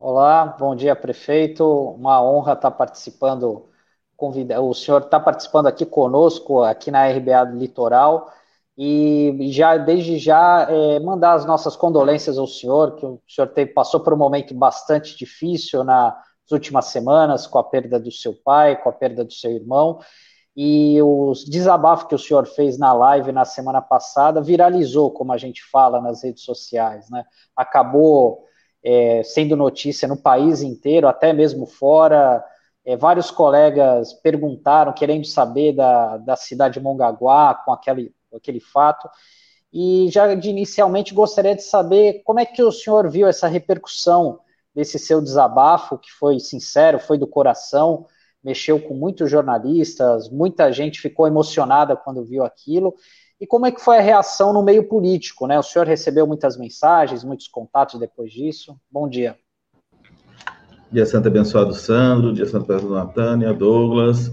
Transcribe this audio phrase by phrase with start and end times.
[0.00, 1.64] Olá, bom dia, prefeito.
[1.64, 3.68] Uma honra estar participando.
[4.16, 4.60] Convida...
[4.60, 8.32] O senhor está participando aqui conosco, aqui na RBA do Litoral,
[8.76, 13.72] e já desde já é, mandar as nossas condolências ao senhor, que o senhor teve,
[13.72, 16.14] passou por um momento bastante difícil nas
[16.50, 20.00] últimas semanas, com a perda do seu pai, com a perda do seu irmão,
[20.56, 25.36] e os desabafos que o senhor fez na live na semana passada viralizou, como a
[25.36, 27.24] gente fala nas redes sociais, né?
[27.56, 28.44] Acabou
[28.84, 32.44] é, sendo notícia no país inteiro, até mesmo fora.
[32.84, 39.08] É, vários colegas perguntaram, querendo saber da, da cidade de Mongaguá, com aquele, aquele fato.
[39.72, 44.38] E já de inicialmente gostaria de saber como é que o senhor viu essa repercussão
[44.74, 48.06] desse seu desabafo, que foi sincero, foi do coração,
[48.42, 52.94] mexeu com muitos jornalistas, muita gente ficou emocionada quando viu aquilo.
[53.40, 55.58] E como é que foi a reação no meio político, né?
[55.58, 58.76] O senhor recebeu muitas mensagens, muitos contatos depois disso.
[58.90, 59.36] Bom dia.
[60.92, 64.30] Dia Santo abençoado Sandro, dia Santo abençoado Natânia, Douglas.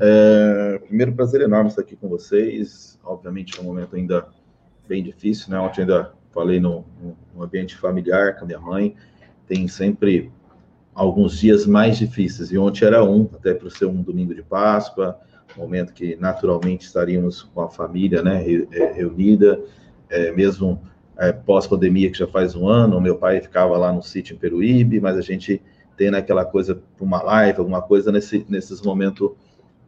[0.00, 2.98] É, primeiro prazer enorme estar aqui com vocês.
[3.04, 4.26] Obviamente é um momento ainda
[4.88, 5.60] bem difícil, né?
[5.60, 6.84] Ontem ainda falei no,
[7.34, 8.96] no ambiente familiar com a minha mãe.
[9.46, 10.32] Tem sempre
[10.94, 15.18] alguns dias mais difíceis, e ontem era um, até por ser um domingo de Páscoa,
[15.56, 19.60] momento que naturalmente estaríamos com a família né, é, reunida,
[20.08, 20.80] é, mesmo
[21.18, 25.00] é, pós-pandemia, que já faz um ano, meu pai ficava lá no sítio em Peruíbe,
[25.00, 25.60] mas a gente
[25.96, 29.30] tem aquela coisa para uma live, alguma coisa nesse, nesses momentos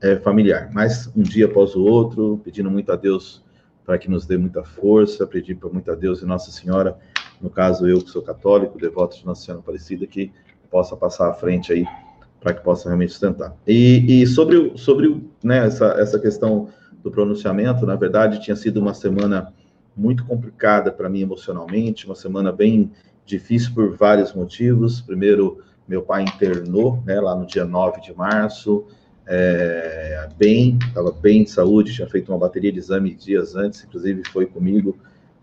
[0.03, 0.69] é, familiar.
[0.73, 3.43] Mas um dia após o outro, pedindo muito a Deus
[3.85, 6.99] para que nos dê muita força, pedir para muito a Deus e Nossa Senhora,
[7.41, 10.33] no caso eu que sou católico, devoto de Nossa Senhora Aparecida, que
[10.71, 11.85] possa passar à frente aí
[12.41, 13.57] para que possa realmente sustentar.
[13.67, 16.69] E, e sobre, sobre né, essa, essa questão
[17.03, 19.53] do pronunciamento, na verdade, tinha sido uma semana
[19.97, 22.91] muito complicada para mim emocionalmente, uma semana bem
[23.27, 25.01] difícil por vários motivos.
[25.01, 28.87] Primeiro, meu pai internou, né, lá no dia 9 de março,
[29.35, 34.23] é, bem, estava bem de saúde, tinha feito uma bateria de exames dias antes, inclusive
[34.31, 34.99] foi comigo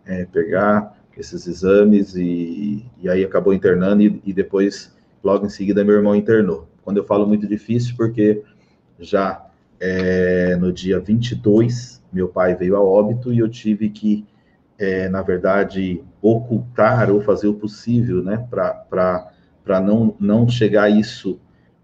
[0.05, 5.83] é, pegar esses exames e, e aí acabou internando e, e depois, logo em seguida,
[5.83, 6.67] meu irmão internou.
[6.83, 8.43] Quando eu falo muito difícil, porque
[8.99, 9.43] já
[9.79, 14.23] é, no dia 22, meu pai veio a óbito e eu tive que,
[14.77, 21.39] é, na verdade, ocultar ou fazer o possível, né, para não, não chegar a isso.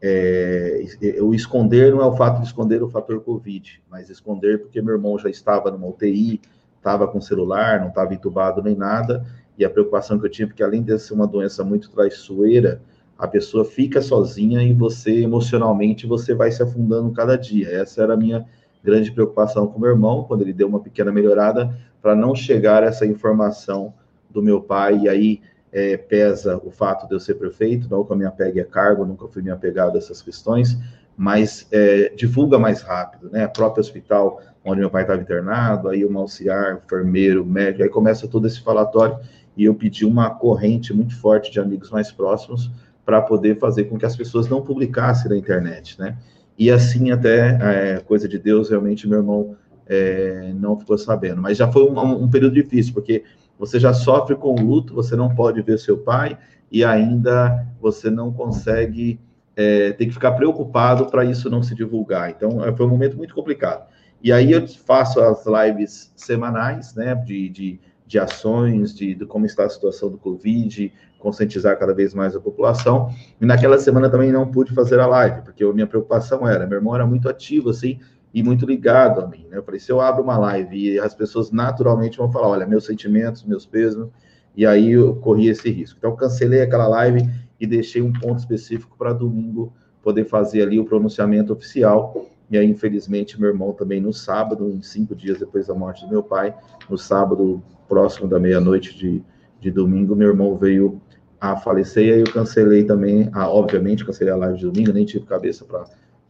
[0.07, 0.83] É,
[1.19, 4.93] o esconder não é o fato de esconder o fator Covid, mas esconder porque meu
[4.93, 6.39] irmão já estava numa UTI,
[6.77, 9.25] estava com celular, não estava entubado nem nada,
[9.57, 12.79] e a preocupação que eu tive, que além de ser uma doença muito traiçoeira,
[13.17, 17.67] a pessoa fica sozinha e você emocionalmente você vai se afundando cada dia.
[17.69, 18.45] Essa era a minha
[18.83, 23.07] grande preocupação com meu irmão quando ele deu uma pequena melhorada para não chegar essa
[23.07, 23.91] informação
[24.29, 25.41] do meu pai e aí
[25.75, 29.05] é, pesa o fato de eu ser prefeito, não que eu me apegue a cargo,
[29.05, 30.79] nunca fui me apegado a essas questões,
[31.17, 33.45] mas é, divulga mais rápido, né?
[33.45, 38.25] O próprio hospital onde meu pai estava internado, aí um auxiliar, enfermeiro, médico, aí começa
[38.25, 39.19] todo esse falatório
[39.57, 42.71] e eu pedi uma corrente muito forte de amigos mais próximos
[43.05, 46.17] para poder fazer com que as pessoas não publicassem na internet, né?
[46.57, 51.41] E assim até é, coisa de Deus, realmente meu irmão é, não ficou sabendo.
[51.41, 53.25] Mas já foi um, um, período difícil, porque
[53.57, 56.37] você já sofre com luto, você não pode ver seu pai
[56.71, 59.19] e ainda você não consegue,
[59.55, 62.29] é, tem que ficar preocupado para isso não se divulgar.
[62.29, 63.87] Então é, foi um momento muito complicado.
[64.21, 69.45] E aí eu faço as lives semanais, né, de, de, de ações, de, de como
[69.45, 73.09] está a situação do Covid, conscientizar cada vez mais a população.
[73.39, 76.77] E naquela semana também não pude fazer a live, porque a minha preocupação era, meu
[76.77, 77.99] irmão era muito ativo, assim,
[78.35, 79.57] e muito ligado a mim, né?
[79.57, 82.85] Eu falei, se eu abro uma live e as pessoas naturalmente vão falar, olha, meus
[82.85, 84.09] sentimentos, meus pesos,
[84.53, 85.97] e aí eu corri esse risco.
[85.97, 87.21] Então, cancelei aquela live
[87.57, 89.71] e deixei um ponto específico para domingo
[90.03, 92.25] poder fazer ali o pronunciamento oficial.
[92.51, 96.21] E aí, infelizmente, meu irmão também no sábado, cinco dias depois da morte do meu
[96.21, 96.53] pai,
[96.89, 99.23] no sábado próximo da meia-noite de,
[99.61, 101.01] de domingo, meu irmão veio
[101.39, 105.05] a falecer, e aí eu cancelei também, a, obviamente, cancelei a live de domingo, nem
[105.05, 105.65] tive cabeça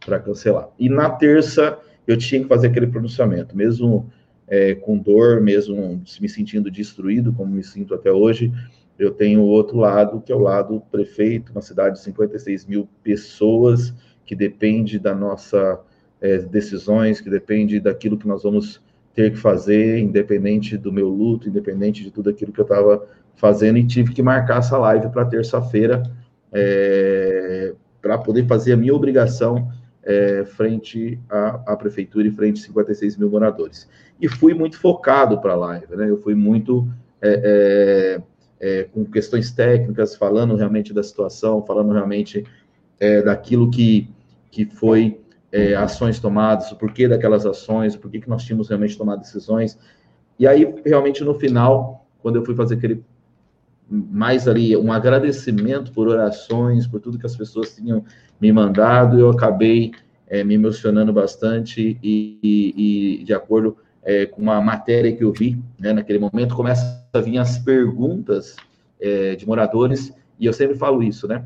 [0.04, 0.68] para cancelar.
[0.78, 1.76] E na terça,
[2.06, 4.10] eu tinha que fazer aquele pronunciamento, mesmo
[4.46, 8.52] é, com dor, mesmo me sentindo destruído, como me sinto até hoje,
[8.98, 12.88] eu tenho o outro lado, que é o lado prefeito, uma cidade de 56 mil
[13.02, 13.92] pessoas,
[14.24, 15.80] que depende da nossa
[16.20, 18.80] é, decisões, que depende daquilo que nós vamos
[19.14, 23.78] ter que fazer, independente do meu luto, independente de tudo aquilo que eu estava fazendo
[23.78, 26.02] e tive que marcar essa live para terça-feira,
[26.52, 29.70] é, para poder fazer a minha obrigação
[30.06, 33.88] é, frente à, à, prefeitura e frente a 56 mil moradores.
[34.20, 36.08] E fui muito focado para a live, né?
[36.08, 36.88] Eu fui muito
[37.20, 38.20] é,
[38.60, 42.44] é, é, com questões técnicas, falando realmente da situação, falando realmente
[43.00, 44.08] é, daquilo que,
[44.50, 45.20] que foi
[45.50, 49.76] é, ações tomadas, o porquê daquelas ações, porquê que nós tínhamos realmente tomado decisões.
[50.38, 53.02] E aí, realmente, no final, quando eu fui fazer aquele
[53.88, 58.04] mais ali um agradecimento por orações, por tudo que as pessoas tinham
[58.40, 59.92] me mandado, eu acabei
[60.26, 65.32] é, me emocionando bastante e, e, e de acordo é, com uma matéria que eu
[65.32, 68.56] vi né, naquele momento, começa a vir as perguntas
[69.00, 71.44] é, de moradores, e eu sempre falo isso, né?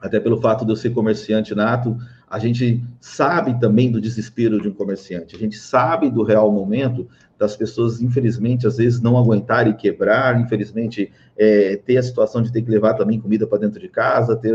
[0.00, 1.96] Até pelo fato de eu ser comerciante nato,
[2.30, 7.08] a gente sabe também do desespero de um comerciante, a gente sabe do real momento
[7.36, 12.62] das pessoas, infelizmente, às vezes não aguentarem quebrar, infelizmente, é, ter a situação de ter
[12.62, 14.54] que levar também comida para dentro de casa, ter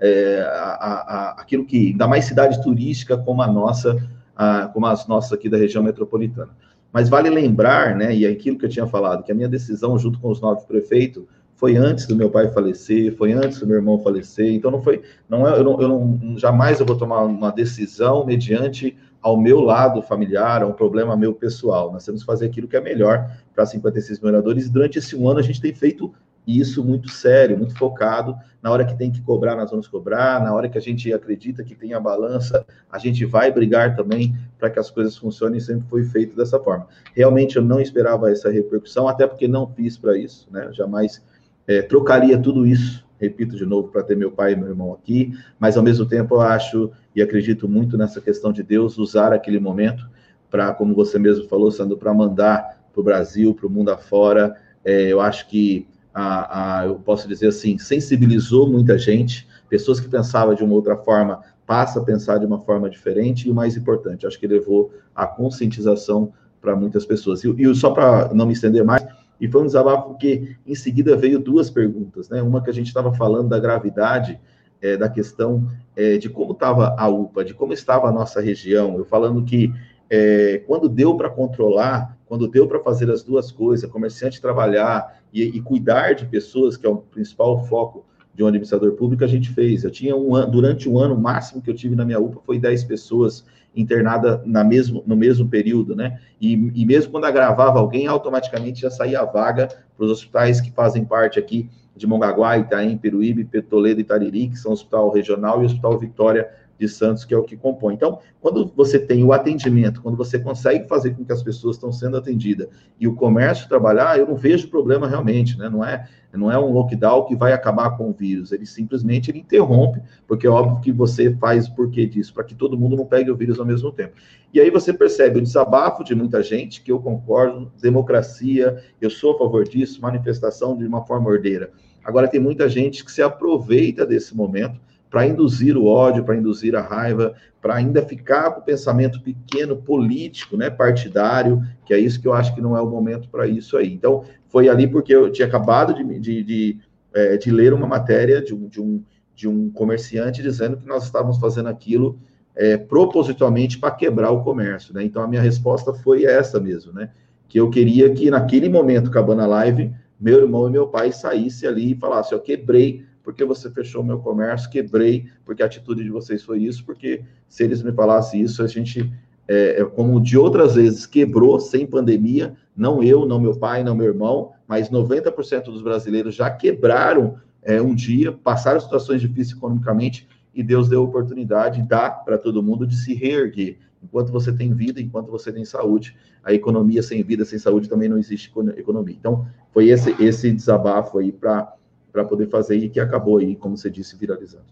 [0.00, 3.96] é, a, a, aquilo que, ainda mais cidade turística como a nossa,
[4.36, 6.50] a, como as nossas aqui da região metropolitana.
[6.92, 9.96] Mas vale lembrar, né, e é aquilo que eu tinha falado, que a minha decisão,
[9.96, 11.24] junto com os nove prefeitos,
[11.62, 15.00] foi antes do meu pai falecer, foi antes do meu irmão falecer, então não foi,
[15.28, 19.60] não é, eu, não, eu não, jamais eu vou tomar uma decisão mediante ao meu
[19.60, 21.92] lado familiar, a um problema meu pessoal.
[21.92, 24.68] Nós temos que fazer aquilo que é melhor para 56 moradores.
[24.68, 26.12] Durante esse um ano a gente tem feito
[26.44, 28.36] isso muito sério, muito focado.
[28.60, 30.42] Na hora que tem que cobrar, nós vamos cobrar.
[30.42, 34.34] Na hora que a gente acredita que tem a balança, a gente vai brigar também
[34.58, 35.60] para que as coisas funcionem.
[35.60, 36.88] Sempre foi feito dessa forma.
[37.14, 40.68] Realmente eu não esperava essa repercussão, até porque não fiz para isso, né?
[40.72, 41.22] Jamais
[41.66, 45.32] é, trocaria tudo isso, repito de novo, para ter meu pai e meu irmão aqui,
[45.58, 49.60] mas ao mesmo tempo eu acho e acredito muito nessa questão de Deus usar aquele
[49.60, 50.08] momento
[50.50, 54.56] para, como você mesmo falou, Sandro, para mandar para o Brasil, para o mundo afora.
[54.84, 60.08] É, eu acho que a, a, eu posso dizer assim, sensibilizou muita gente, pessoas que
[60.08, 63.76] pensavam de uma outra forma passa a pensar de uma forma diferente, e o mais
[63.76, 67.42] importante, acho que levou a conscientização para muitas pessoas.
[67.44, 69.01] E, e só para não me estender mais,
[69.42, 72.40] e foi um desabafo porque em seguida veio duas perguntas, né?
[72.40, 74.38] Uma que a gente estava falando da gravidade
[74.80, 78.96] é, da questão é, de como estava a UPA, de como estava a nossa região.
[78.96, 79.74] Eu falando que
[80.08, 85.42] é, quando deu para controlar, quando deu para fazer as duas coisas, comerciante trabalhar e,
[85.42, 89.50] e, cuidar de pessoas, que é o principal foco de um administrador público, a gente
[89.50, 89.82] fez.
[89.82, 92.40] Eu tinha um ano, durante um ano, o máximo que eu tive na minha UPA
[92.46, 96.20] foi 10 pessoas internada na mesmo, no mesmo período, né?
[96.40, 100.70] E, e mesmo quando agravava alguém, automaticamente já saía a vaga para os hospitais que
[100.70, 105.60] fazem parte aqui de Mongaguá, Itaim, Peruíbe, Toledo e Tariri, que são o Hospital Regional
[105.60, 106.48] e o Hospital Vitória
[106.82, 107.94] de Santos, que é o que compõe.
[107.94, 111.92] Então, quando você tem o atendimento, quando você consegue fazer com que as pessoas estão
[111.92, 112.68] sendo atendidas
[112.98, 115.68] e o comércio trabalhar, eu não vejo problema realmente, né?
[115.68, 119.38] Não é, não é um lockdown que vai acabar com o vírus, ele simplesmente ele
[119.38, 123.06] interrompe, porque é óbvio que você faz por que disso, para que todo mundo não
[123.06, 124.14] pegue o vírus ao mesmo tempo.
[124.52, 129.36] E aí você percebe o desabafo de muita gente, que eu concordo, democracia, eu sou
[129.36, 131.70] a favor disso, manifestação de uma forma ordeira.
[132.04, 134.80] Agora tem muita gente que se aproveita desse momento
[135.12, 139.76] para induzir o ódio, para induzir a raiva, para ainda ficar com o pensamento pequeno
[139.76, 143.46] político, né, partidário, que é isso que eu acho que não é o momento para
[143.46, 143.92] isso aí.
[143.92, 146.78] Então, foi ali porque eu tinha acabado de, de, de,
[147.12, 149.04] é, de ler uma matéria de um, de, um,
[149.36, 152.18] de um comerciante dizendo que nós estávamos fazendo aquilo
[152.56, 155.04] é, propositalmente para quebrar o comércio, né?
[155.04, 157.10] Então, a minha resposta foi essa mesmo, né?
[157.50, 161.68] Que eu queria que naquele momento, acabando a live, meu irmão e meu pai saíssem
[161.68, 166.10] ali e falassem, eu quebrei porque você fechou meu comércio, quebrei, porque a atitude de
[166.10, 169.12] vocês foi isso, porque se eles me falassem isso, a gente,
[169.46, 173.94] é, é, como de outras vezes, quebrou sem pandemia, não eu, não meu pai, não
[173.94, 180.28] meu irmão, mas 90% dos brasileiros já quebraram é, um dia, passaram situações difíceis economicamente,
[180.54, 183.78] e Deus deu a oportunidade, dá para todo mundo de se reerguer.
[184.02, 188.08] Enquanto você tem vida, enquanto você tem saúde, a economia sem vida, sem saúde também
[188.08, 189.16] não existe economia.
[189.18, 191.72] Então, foi esse, esse desabafo aí para
[192.12, 194.66] para poder fazer e que acabou aí, como você disse, viralizando.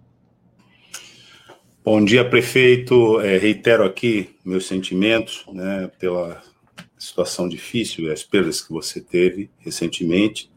[1.82, 3.20] Bom dia, prefeito.
[3.20, 6.42] É, reitero aqui meus sentimentos né, pela
[6.99, 10.50] situação difícil e as perdas que você teve recentemente.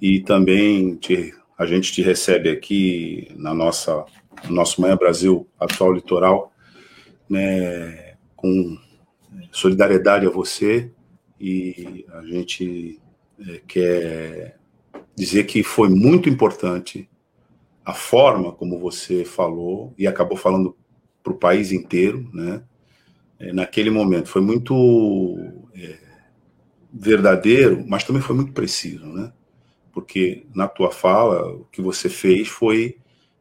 [0.00, 4.06] E também te, a gente te recebe aqui na nossa
[4.44, 6.52] no nosso Manhã Brasil atual litoral,
[7.28, 8.78] né, com
[9.50, 10.90] solidariedade a você
[11.40, 13.00] e a gente
[13.46, 14.58] é, quer
[15.16, 17.08] dizer que foi muito importante
[17.84, 20.76] a forma como você falou e acabou falando
[21.22, 22.62] para o país inteiro, né?
[23.38, 25.36] É, naquele momento foi muito
[25.74, 25.98] é,
[26.92, 29.32] verdadeiro, mas também foi muito preciso, né?
[29.96, 32.98] porque na tua fala o que você fez foi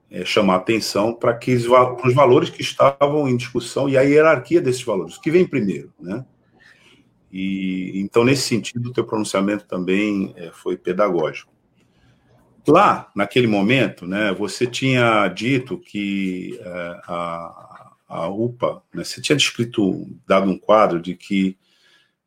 [0.10, 4.82] é, chamar atenção para que os valores que estavam em discussão e a hierarquia desses
[4.82, 6.26] valores, o que vem primeiro, né?
[7.30, 11.52] E então nesse sentido o teu pronunciamento também é, foi pedagógico.
[12.68, 19.36] Lá, naquele momento, né, você tinha dito que é, a, a UPA, né, você tinha
[19.36, 21.58] descrito, dado um quadro de que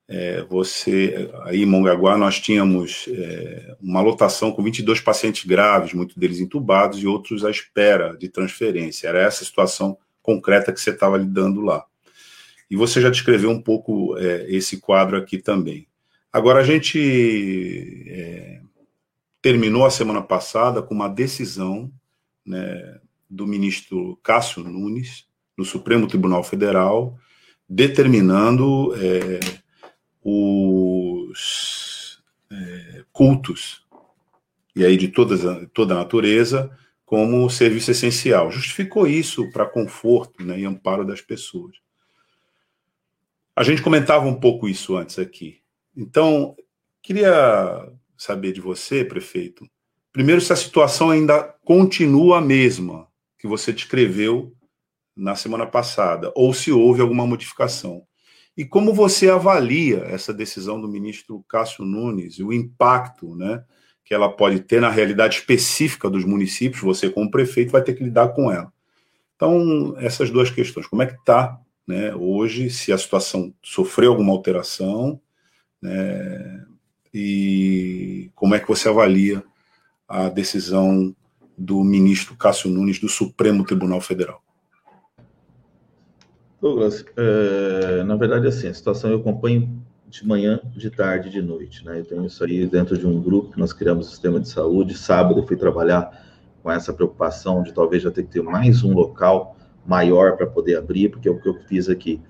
[0.09, 6.17] é, você, aí em Mongaguá, nós tínhamos é, uma lotação com 22 pacientes graves, muitos
[6.17, 9.09] deles entubados e outros à espera de transferência.
[9.09, 11.85] Era essa situação concreta que você estava lidando lá.
[12.71, 15.87] E você já descreveu um pouco é, esse quadro aqui também.
[16.33, 18.61] Agora, a gente é,
[19.41, 21.91] terminou a semana passada com uma decisão
[22.45, 25.27] né, do ministro Cássio Nunes,
[25.57, 27.19] no Supremo Tribunal Federal,
[27.69, 29.41] determinando é,
[30.23, 33.87] os é, cultos,
[34.75, 35.41] e aí de todas,
[35.75, 36.71] toda a natureza,
[37.05, 38.51] como serviço essencial.
[38.51, 41.77] Justificou isso para conforto né, e amparo das pessoas.
[43.57, 45.61] A gente comentava um pouco isso antes aqui.
[45.97, 46.55] Então,
[47.03, 49.65] queria saber de você, prefeito,
[50.13, 53.07] primeiro, se a situação ainda continua a mesma
[53.39, 54.53] que você descreveu
[55.17, 58.03] na semana passada, ou se houve alguma modificação.
[58.57, 63.65] E como você avalia essa decisão do ministro Cássio Nunes e o impacto né,
[64.05, 66.83] que ela pode ter na realidade específica dos municípios?
[66.83, 68.73] Você, como prefeito, vai ter que lidar com ela.
[69.37, 70.89] Então, essas duas questões.
[70.89, 75.21] Como é que está né, hoje, se a situação sofreu alguma alteração,
[75.81, 76.67] né,
[77.13, 79.43] e como é que você avalia
[80.09, 81.15] a decisão
[81.57, 84.43] do ministro Cássio Nunes do Supremo Tribunal Federal?
[86.61, 91.85] Douglas, é, na verdade, assim, a situação eu acompanho de manhã, de tarde, de noite,
[91.85, 92.01] né?
[92.01, 94.97] Eu tenho isso aí dentro de um grupo nós criamos o sistema de saúde.
[94.97, 96.11] Sábado eu fui trabalhar
[96.63, 100.77] com essa preocupação de talvez já ter que ter mais um local maior para poder
[100.77, 102.21] abrir, porque é o que eu fiz aqui.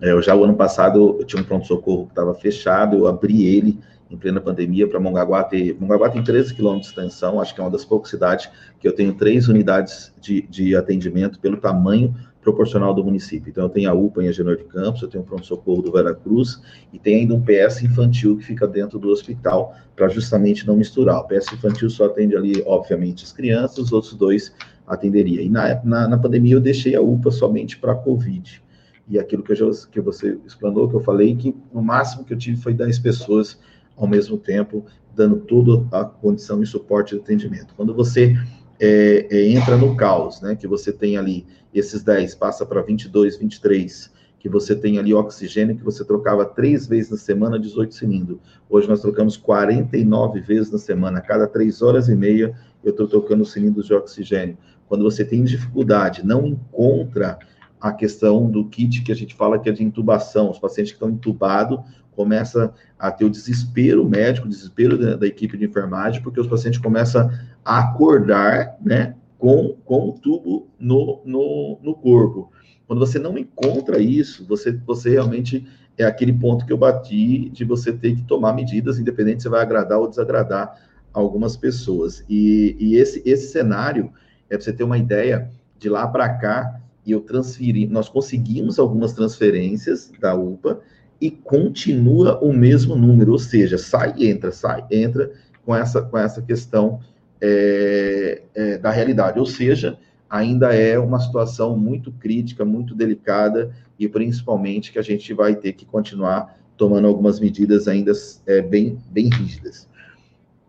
[0.00, 3.44] É, eu já o ano passado eu tinha um pronto-socorro que estava fechado, eu abri
[3.44, 3.78] ele
[4.14, 5.76] em plena pandemia para Mongaguá ter.
[5.78, 8.48] Mongaguá tem 13 quilômetros de extensão, acho que é uma das poucas cidades
[8.80, 13.50] que eu tenho três unidades de, de atendimento pelo tamanho proporcional do município.
[13.50, 16.60] Então, eu tenho a UPA em Agenor de Campos, eu tenho o pronto-socorro do Veracruz
[16.92, 21.20] e tem ainda um PS infantil que fica dentro do hospital para justamente não misturar.
[21.20, 24.54] O PS infantil só atende ali, obviamente, as crianças, os outros dois
[24.86, 25.40] atenderia.
[25.40, 28.62] E na, na, na pandemia eu deixei a UPA somente para a Covid.
[29.08, 32.32] E aquilo que, eu já, que você explanou, que eu falei, que o máximo que
[32.32, 33.58] eu tive foi 10 pessoas
[33.96, 34.84] ao mesmo tempo,
[35.14, 37.74] dando toda a condição e suporte de atendimento.
[37.76, 38.36] Quando você
[38.80, 40.54] é, é, entra no caos, né?
[40.56, 45.76] Que você tem ali esses 10, passa para 22, 23, que você tem ali oxigênio,
[45.76, 48.38] que você trocava três vezes na semana, 18 cilindros.
[48.68, 53.08] Hoje nós trocamos 49 vezes na semana, a cada três horas e meia eu estou
[53.08, 54.58] trocando cilindros de oxigênio.
[54.86, 57.38] Quando você tem dificuldade, não encontra
[57.80, 60.96] a questão do kit que a gente fala que é de intubação, os pacientes que
[60.96, 61.80] estão entubados
[62.14, 66.46] começa a ter o desespero médico, o desespero da, da, equipe de enfermagem, porque os
[66.46, 67.30] pacientes começam
[67.64, 72.50] a acordar, né, com, com o tubo no, no, no corpo.
[72.86, 75.66] Quando você não encontra isso, você, você realmente
[75.96, 79.62] é aquele ponto que eu bati de você ter que tomar medidas, independente se vai
[79.62, 80.76] agradar ou desagradar
[81.12, 82.24] algumas pessoas.
[82.28, 84.12] E, e esse, esse cenário,
[84.50, 89.12] é para você ter uma ideia, de lá para cá, eu transferi, nós conseguimos algumas
[89.12, 90.80] transferências da UPA,
[91.24, 95.32] e continua o mesmo número, ou seja, sai e entra, sai entra
[95.64, 97.00] com essa, com essa questão
[97.40, 104.06] é, é, da realidade, ou seja, ainda é uma situação muito crítica, muito delicada e
[104.06, 108.12] principalmente que a gente vai ter que continuar tomando algumas medidas ainda
[108.46, 109.88] é, bem, bem rígidas.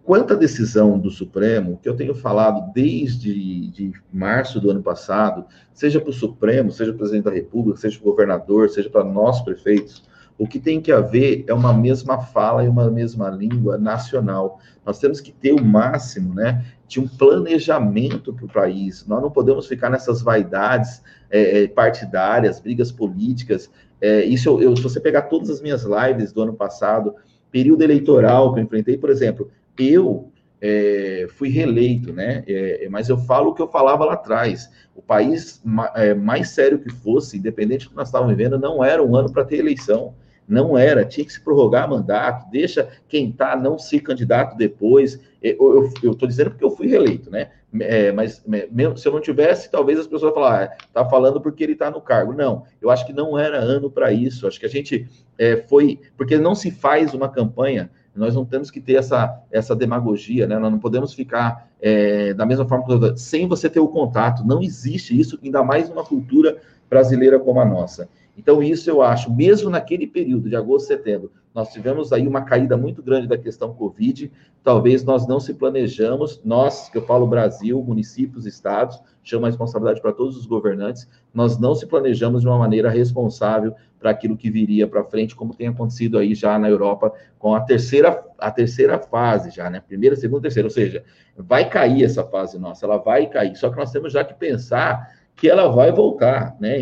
[0.05, 5.43] Quanto à decisão do Supremo, que eu tenho falado desde de março do ano passado,
[5.73, 8.89] seja para o Supremo, seja para o presidente da República, seja para o governador, seja
[8.89, 13.29] para nós prefeitos, o que tem que haver é uma mesma fala e uma mesma
[13.29, 14.59] língua nacional.
[14.85, 19.05] Nós temos que ter o máximo, né, de um planejamento para o país.
[19.07, 23.69] Nós não podemos ficar nessas vaidades é, é, partidárias, brigas políticas.
[24.01, 27.15] É, isso eu, eu, se você pegar todas as minhas lives do ano passado,
[27.49, 29.49] período eleitoral que eu enfrentei, por exemplo,
[29.79, 32.43] eu é, fui reeleito, né?
[32.47, 34.69] É, mas eu falo o que eu falava lá atrás.
[34.95, 35.61] O país
[35.95, 39.31] é, mais sério que fosse, independente do que nós estávamos vivendo, não era um ano
[39.31, 40.13] para ter eleição.
[40.47, 45.19] Não era, tinha que se prorrogar mandato, deixa quem está não ser candidato depois.
[45.41, 47.49] Eu estou dizendo porque eu fui reeleito, né?
[47.81, 51.63] É, mas mesmo, se eu não tivesse, talvez as pessoas falar, ah, tá falando porque
[51.63, 52.33] ele está no cargo.
[52.33, 54.47] Não, eu acho que não era ano para isso.
[54.47, 58.71] Acho que a gente é, foi, porque não se faz uma campanha Nós não temos
[58.71, 60.57] que ter essa, essa demagogia, né?
[60.57, 64.45] Nós não podemos ficar é, da mesma forma que sem você ter o contato.
[64.45, 66.57] Não existe isso, ainda mais numa cultura
[66.89, 68.07] brasileira como a nossa.
[68.37, 72.75] Então, isso eu acho, mesmo naquele período de agosto, setembro, nós tivemos aí uma caída
[72.75, 74.29] muito grande da questão Covid.
[74.61, 80.01] Talvez nós não se planejamos, nós, que eu falo Brasil, municípios, estados, chamo a responsabilidade
[80.01, 84.51] para todos os governantes, nós não se planejamos de uma maneira responsável para aquilo que
[84.51, 88.99] viria para frente, como tem acontecido aí já na Europa com a terceira, a terceira
[88.99, 89.79] fase já, né?
[89.79, 91.05] Primeira, segunda, terceira, ou seja,
[91.37, 93.55] vai cair essa fase nossa, ela vai cair.
[93.55, 96.77] Só que nós temos já que pensar que ela vai voltar, né?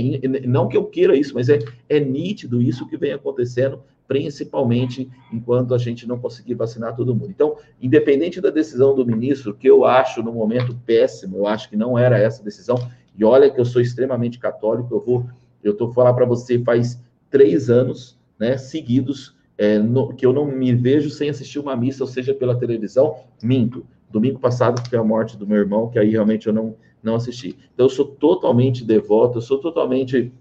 [0.46, 5.74] Não que eu queira isso, mas é, é nítido isso que vem acontecendo, principalmente enquanto
[5.74, 7.30] a gente não conseguir vacinar todo mundo.
[7.30, 11.76] Então, independente da decisão do ministro, que eu acho no momento péssimo, eu acho que
[11.76, 12.78] não era essa decisão,
[13.18, 15.26] e olha que eu sou extremamente católico, eu vou,
[15.64, 20.46] eu estou falando para você faz três anos, né, seguidos, é, no, que eu não
[20.46, 23.86] me vejo sem assistir uma missa, ou seja, pela televisão, minto.
[24.12, 27.58] Domingo passado foi a morte do meu irmão, que aí realmente eu não não assisti.
[27.74, 30.32] Então, eu sou totalmente devoto, eu sou totalmente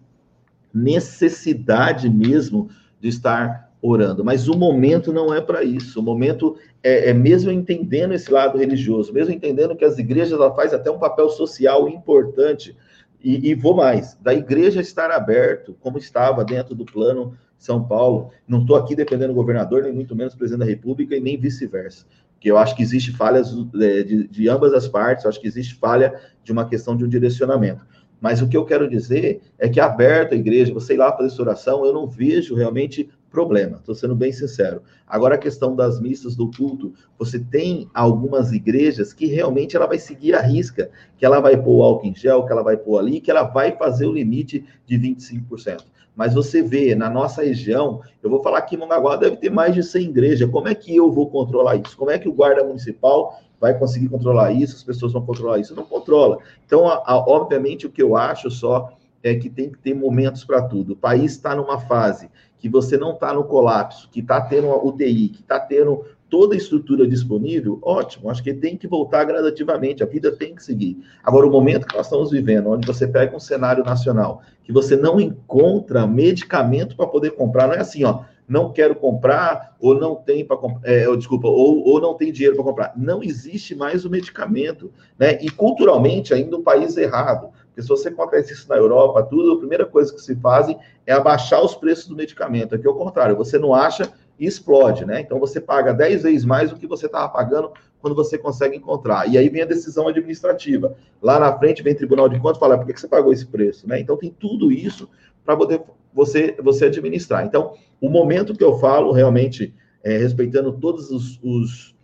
[0.72, 4.24] necessidade mesmo de estar orando.
[4.24, 5.98] Mas o momento não é para isso.
[5.98, 10.54] O momento é, é, mesmo entendendo esse lado religioso, mesmo entendendo que as igrejas ela
[10.54, 12.76] faz até um papel social importante.
[13.22, 18.30] E, e vou mais, da igreja estar aberto, como estava dentro do plano São Paulo.
[18.46, 21.38] Não estou aqui dependendo do governador, nem muito menos do presidente da República, e nem
[21.38, 22.04] vice-versa
[22.40, 25.46] que eu acho que existe falhas de, de, de, ambas as partes, eu acho que
[25.46, 27.86] existe falha de uma questão de um direcionamento.
[28.20, 31.30] Mas o que eu quero dizer é que aberta a igreja, você ir lá fazer
[31.30, 34.82] sua oração, eu não vejo realmente problema, estou sendo bem sincero.
[35.06, 39.98] Agora, a questão das missas do culto, você tem algumas igrejas que realmente ela vai
[39.98, 42.98] seguir a risca, que ela vai pôr o álcool em gel, que ela vai pôr
[42.98, 45.84] ali, que ela vai fazer o limite de 25%.
[46.14, 49.82] Mas você vê, na nossa região, eu vou falar que Mongaguá deve ter mais de
[49.82, 50.50] 100 igrejas.
[50.50, 51.96] Como é que eu vou controlar isso?
[51.96, 54.76] Como é que o guarda municipal vai conseguir controlar isso?
[54.76, 55.74] As pessoas vão controlar isso?
[55.74, 56.38] Não controla.
[56.66, 60.44] Então, a, a, obviamente, o que eu acho só é que tem que ter momentos
[60.44, 60.92] para tudo.
[60.92, 64.84] O país está numa fase que você não está no colapso, que está tendo uma
[64.84, 70.02] UTI, que está tendo toda a estrutura disponível, ótimo, acho que tem que voltar gradativamente,
[70.02, 70.96] a vida tem que seguir.
[71.22, 74.96] Agora, o momento que nós estamos vivendo, onde você pega um cenário nacional, que você
[74.96, 80.14] não encontra medicamento para poder comprar, não é assim, ó, não quero comprar, ou não
[80.14, 82.92] tem para comprar, é, desculpa, ou, ou não tem dinheiro para comprar.
[82.96, 85.38] Não existe mais o medicamento, né?
[85.42, 87.50] E culturalmente, ainda um país errado.
[87.66, 91.12] Porque se você acontece isso na Europa, tudo, a primeira coisa que se fazem é
[91.12, 92.74] abaixar os preços do medicamento.
[92.74, 95.20] Aqui é o contrário, você não acha, e explode, né?
[95.20, 99.28] Então você paga 10 vezes mais do que você estava pagando quando você consegue encontrar.
[99.28, 100.96] E aí vem a decisão administrativa.
[101.22, 103.88] Lá na frente vem Tribunal de Contas e fala, por que você pagou esse preço?
[103.88, 104.00] Né?
[104.00, 105.08] Então tem tudo isso
[105.44, 107.44] para poder você, você administrar.
[107.44, 111.94] Então, o momento que eu falo, realmente, é, respeitando todos os, os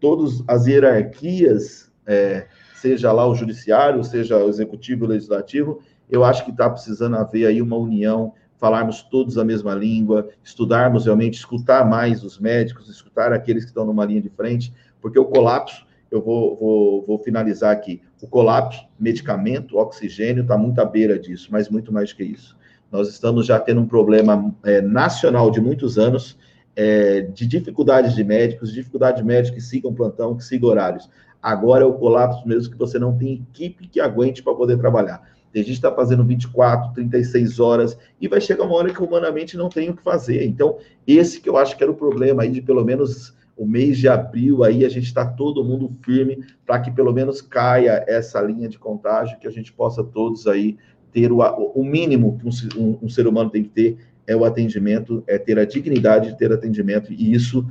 [0.00, 6.44] todas as hierarquias, é, seja lá o judiciário, seja o executivo, o legislativo, eu acho
[6.44, 11.88] que está precisando haver aí uma união falarmos todos a mesma língua, estudarmos realmente, escutar
[11.88, 16.22] mais os médicos, escutar aqueles que estão numa linha de frente, porque o colapso, eu
[16.22, 21.68] vou, vou, vou finalizar aqui, o colapso, medicamento, oxigênio, está muito à beira disso, mas
[21.68, 22.56] muito mais que isso.
[22.90, 26.38] Nós estamos já tendo um problema é, nacional de muitos anos,
[26.76, 31.10] é, de dificuldades de médicos, dificuldade de médicos que sigam plantão, que sigam horários.
[31.42, 35.33] Agora é o colapso mesmo que você não tem equipe que aguente para poder trabalhar.
[35.54, 39.68] Tem gente está fazendo 24, 36 horas, e vai chegar uma hora que humanamente não
[39.68, 40.44] tem o que fazer.
[40.44, 43.98] Então, esse que eu acho que era o problema aí de pelo menos o mês
[43.98, 48.40] de abril aí a gente está todo mundo firme para que pelo menos caia essa
[48.40, 50.76] linha de contágio, que a gente possa todos aí
[51.12, 54.44] ter o, o mínimo que um, um, um ser humano tem que ter é o
[54.44, 57.64] atendimento, é ter a dignidade de ter atendimento, e isso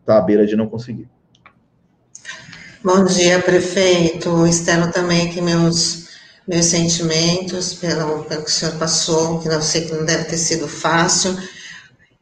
[0.00, 1.06] está à beira de não conseguir.
[2.82, 4.44] Bom dia, prefeito.
[4.44, 5.97] Externo também que meus
[6.48, 10.38] meus sentimentos pelo, pelo que o senhor passou, que não sei que não deve ter
[10.38, 11.36] sido fácil.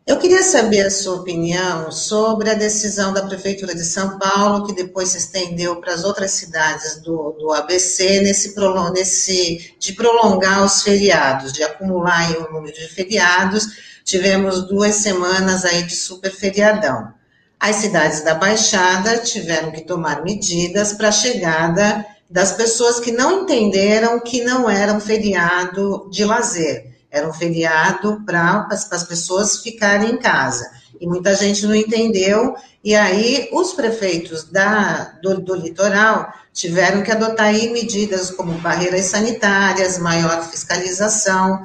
[0.05, 4.75] Eu queria saber a sua opinião sobre a decisão da Prefeitura de São Paulo, que
[4.75, 8.55] depois se estendeu para as outras cidades do, do ABC, nesse,
[8.93, 13.67] nesse, de prolongar os feriados, de acumular o número de feriados.
[14.05, 17.12] Tivemos duas semanas aí de super feriadão.
[17.59, 23.43] As cidades da Baixada tiveram que tomar medidas para a chegada das pessoas que não
[23.43, 30.11] entenderam que não era um feriado de lazer, era um feriado para as pessoas ficarem
[30.11, 30.71] em casa.
[31.01, 37.12] E muita gente não entendeu, e aí os prefeitos da, do, do litoral tiveram que
[37.12, 41.61] adotar aí medidas como barreiras sanitárias, maior fiscalização.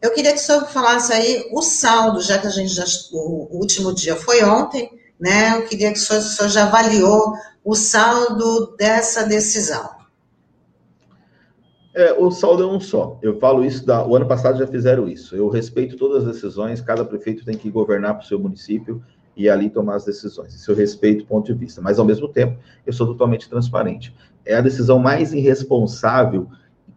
[0.00, 2.84] Eu queria que o senhor falasse aí o saldo, já que a gente já.
[3.12, 5.56] O, último dia foi ontem, né?
[5.56, 7.32] Eu queria que o senhor, o senhor já avaliou
[7.64, 9.95] o saldo dessa decisão.
[11.96, 13.18] É, o saldo é um só.
[13.22, 15.34] Eu falo isso, da, o ano passado já fizeram isso.
[15.34, 19.02] Eu respeito todas as decisões, cada prefeito tem que governar para o seu município
[19.34, 20.54] e ali tomar as decisões.
[20.54, 21.80] Isso eu respeito o ponto de vista.
[21.80, 24.14] Mas, ao mesmo tempo, eu sou totalmente transparente.
[24.44, 26.46] É a decisão mais irresponsável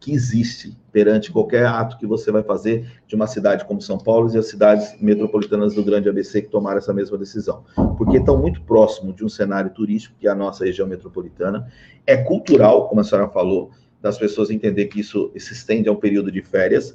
[0.02, 4.30] que existe perante qualquer ato que você vai fazer de uma cidade como São Paulo
[4.34, 7.64] e as cidades metropolitanas do Grande ABC que tomaram essa mesma decisão.
[7.98, 11.72] Porque estão muito próximo de um cenário turístico, que é a nossa região metropolitana.
[12.06, 15.96] É cultural, como a senhora falou, das pessoas entender que isso se estende a um
[15.96, 16.94] período de férias.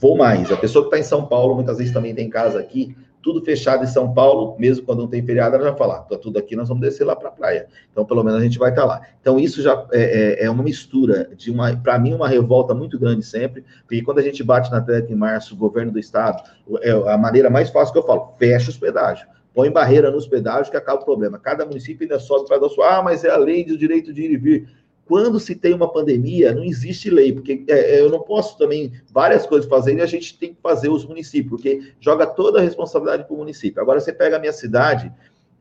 [0.00, 2.96] Vou mais, a pessoa que está em São Paulo, muitas vezes também tem casa aqui,
[3.26, 6.38] tudo fechado em São Paulo, mesmo quando não tem feriado, ela já fala, tá tudo
[6.38, 7.66] aqui, nós vamos descer lá para a praia.
[7.90, 9.00] Então, pelo menos a gente vai estar tá lá.
[9.20, 12.96] Então, isso já é, é, é uma mistura de uma, para mim, uma revolta muito
[12.96, 16.40] grande sempre, porque quando a gente bate na tecla em março, o governo do estado,
[16.82, 19.28] é a maneira mais fácil que eu falo, fecha os pedágios.
[19.52, 21.36] Põe barreira nos pedágios que acaba o problema.
[21.36, 24.22] Cada município ainda sobe para dar sua, ah, mas é a lei do direito de
[24.22, 24.68] ir e vir
[25.06, 28.92] quando se tem uma pandemia, não existe lei, porque é, é eu não posso também
[29.12, 32.62] várias coisas fazer e a gente tem que fazer os municípios, porque joga toda a
[32.62, 33.80] responsabilidade para o município.
[33.80, 35.12] Agora, você pega a minha cidade,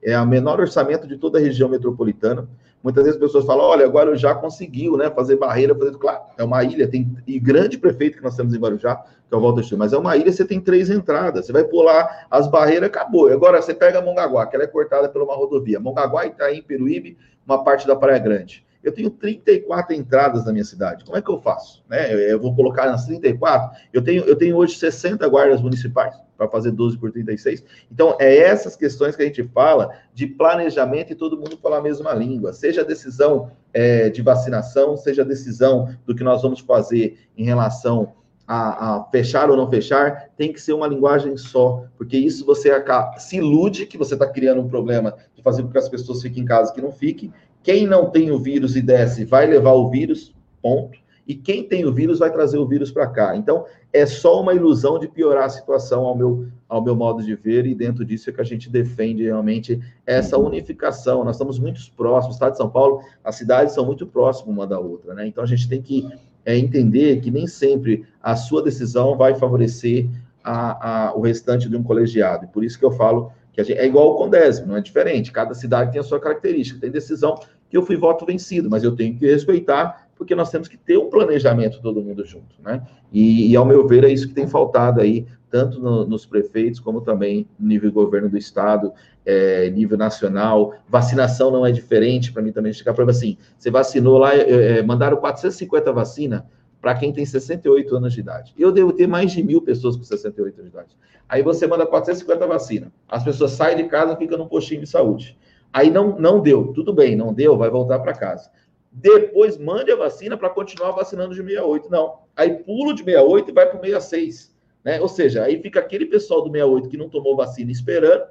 [0.02, 2.50] é o menor orçamento de toda a região metropolitana.
[2.84, 5.96] Muitas vezes as pessoas falam, olha, agora já conseguiu, né, fazer barreira, fazer...
[5.98, 9.38] Claro, é uma ilha, tem e grande prefeito que nós temos em Guarujá, que é
[9.38, 12.48] o Walter Steel, mas é uma ilha, você tem três entradas, você vai pular as
[12.48, 13.32] barreiras, acabou.
[13.32, 17.64] Agora, você pega Mongaguá, que ela é cortada por uma rodovia, Mongaguá, Itaim, Peruíbe, uma
[17.64, 18.65] parte da Praia Grande.
[18.86, 21.04] Eu tenho 34 entradas na minha cidade.
[21.04, 21.84] Como é que eu faço?
[21.90, 22.14] Né?
[22.32, 23.78] Eu vou colocar nas 34.
[23.92, 27.64] Eu tenho, eu tenho hoje 60 guardas municipais para fazer 12 por 36.
[27.92, 31.82] Então, é essas questões que a gente fala de planejamento e todo mundo falar a
[31.82, 32.54] mesma língua.
[32.54, 37.46] Seja a decisão é, de vacinação, seja a decisão do que nós vamos fazer em
[37.46, 38.14] relação
[38.48, 42.70] a, a, fechar ou não fechar, tem que ser uma linguagem só, porque isso você
[42.70, 46.22] acaba, se ilude que você está criando um problema de fazer com que as pessoas
[46.22, 47.34] fiquem em casa que não fiquem,
[47.66, 51.00] quem não tem o vírus e desce vai levar o vírus, ponto.
[51.28, 53.36] E quem tem o vírus vai trazer o vírus para cá.
[53.36, 57.34] Então, é só uma ilusão de piorar a situação ao meu, ao meu modo de
[57.34, 61.24] ver, e dentro disso é que a gente defende realmente essa unificação.
[61.24, 64.68] Nós estamos muito próximos, o estado de São Paulo, as cidades são muito próximas uma
[64.68, 65.26] da outra, né?
[65.26, 66.08] Então, a gente tem que
[66.46, 70.08] é, entender que nem sempre a sua decisão vai favorecer
[70.44, 72.46] a, a, o restante de um colegiado.
[72.46, 75.32] E por isso que eu falo que gente, é igual o Condésimo, não é diferente.
[75.32, 76.80] Cada cidade tem a sua característica.
[76.80, 77.40] Tem decisão
[77.70, 80.98] que eu fui voto vencido, mas eu tenho que respeitar, porque nós temos que ter
[80.98, 82.82] um planejamento todo mundo junto, né?
[83.12, 86.80] E, e ao meu ver, é isso que tem faltado aí, tanto no, nos prefeitos,
[86.80, 88.92] como também no nível governo do estado,
[89.26, 90.74] é, nível nacional.
[90.88, 95.18] Vacinação não é diferente, para mim também chegar para assim, você vacinou lá, é, mandaram
[95.18, 96.44] 450 vacinas
[96.86, 98.54] para quem tem 68 anos de idade.
[98.56, 100.96] Eu devo ter mais de mil pessoas com 68 anos de idade.
[101.28, 102.90] Aí você manda 450 vacinas.
[103.10, 105.36] As pessoas saem de casa, ficam num postinho de saúde.
[105.74, 108.52] Aí não, não deu, tudo bem, não deu, vai voltar para casa.
[108.92, 111.90] Depois mande a vacina para continuar vacinando de 68.
[111.90, 112.20] Não.
[112.36, 114.56] Aí pulo de 68 e vai para o 66.
[114.84, 115.02] Né?
[115.02, 118.26] Ou seja, aí fica aquele pessoal do 68 que não tomou vacina esperando.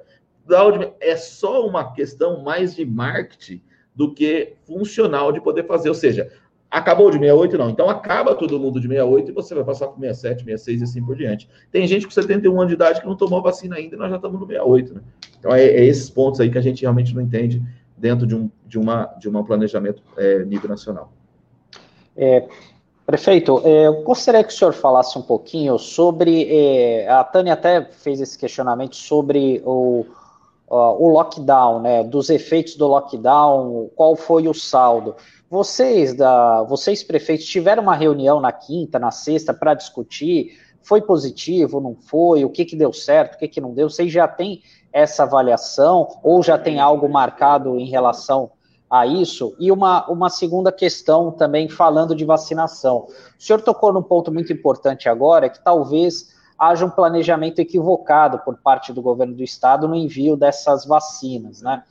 [1.01, 3.61] É só uma questão mais de marketing
[3.93, 5.89] do que funcional de poder fazer.
[5.89, 6.31] Ou seja,
[6.69, 7.57] Acabou de 68?
[7.57, 7.69] Não.
[7.69, 11.05] Então acaba todo mundo de 68 e você vai passar por 67, 66 e assim
[11.05, 11.49] por diante.
[11.71, 14.17] Tem gente com 71 anos de idade que não tomou vacina ainda e nós já
[14.17, 15.01] estamos no 68, né?
[15.39, 17.61] Então é, é esses pontos aí que a gente realmente não entende
[17.97, 21.11] dentro de um, de uma, de um planejamento é, nível nacional.
[22.15, 22.47] É,
[23.05, 26.47] prefeito, é, eu gostaria que o senhor falasse um pouquinho sobre.
[26.49, 30.05] É, a Tânia até fez esse questionamento sobre o,
[30.67, 32.03] o lockdown, né?
[32.03, 35.15] Dos efeitos do lockdown, qual foi o saldo.
[35.55, 40.59] Vocês, da, vocês prefeitos, tiveram uma reunião na quinta, na sexta, para discutir?
[40.81, 42.43] Foi positivo, não foi?
[42.43, 43.89] O que, que deu certo, o que, que não deu?
[43.89, 48.51] Vocês já têm essa avaliação ou já tem algo marcado em relação
[48.89, 49.55] a isso?
[49.57, 53.07] E uma, uma segunda questão também, falando de vacinação.
[53.39, 58.57] O senhor tocou num ponto muito importante agora, que talvez haja um planejamento equivocado por
[58.57, 61.81] parte do governo do estado no envio dessas vacinas, né?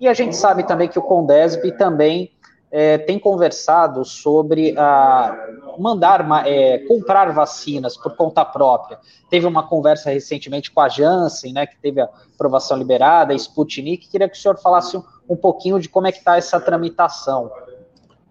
[0.00, 2.32] E a gente sabe também que o Condesb também
[2.72, 8.98] é, tem conversado sobre a mandar é, comprar vacinas por conta própria.
[9.28, 14.08] Teve uma conversa recentemente com a Janssen, né, que teve a aprovação liberada, a Sputnik.
[14.08, 17.50] Queria que o senhor falasse um, um pouquinho de como é que está essa tramitação.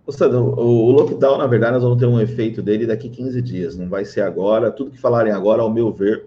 [0.08, 4.04] O lockdown, na verdade, nós vamos ter um efeito dele daqui 15 dias, não vai
[4.04, 4.71] ser agora.
[4.71, 6.25] Tudo que falarem agora, ao meu ver,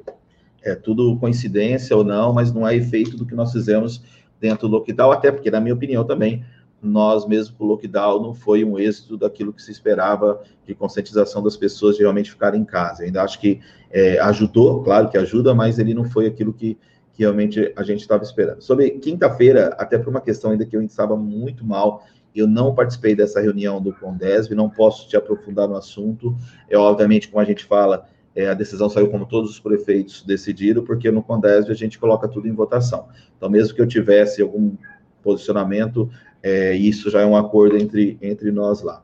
[0.63, 4.01] é tudo coincidência ou não, mas não é efeito do que nós fizemos
[4.41, 6.45] dentro do lockdown, até porque, na minha opinião, também
[6.87, 11.43] nós mesmo com o lockdown não foi um êxito daquilo que se esperava de conscientização
[11.43, 13.05] das pessoas de realmente ficarem em casa.
[13.05, 16.79] ainda acho que é, ajudou, claro que ajuda, mas ele não foi aquilo que,
[17.13, 18.61] que realmente a gente estava esperando.
[18.61, 23.15] Sobre quinta-feira, até por uma questão ainda que eu estava muito mal, eu não participei
[23.15, 26.35] dessa reunião do Condesv, não posso te aprofundar no assunto.
[26.69, 30.83] É obviamente, como a gente fala, é, a decisão saiu como todos os prefeitos decidiram,
[30.83, 33.09] porque no Condesv a gente coloca tudo em votação.
[33.37, 34.73] Então, mesmo que eu tivesse algum
[35.23, 36.11] posicionamento,
[36.45, 39.03] é, isso já é um acordo entre, entre nós lá.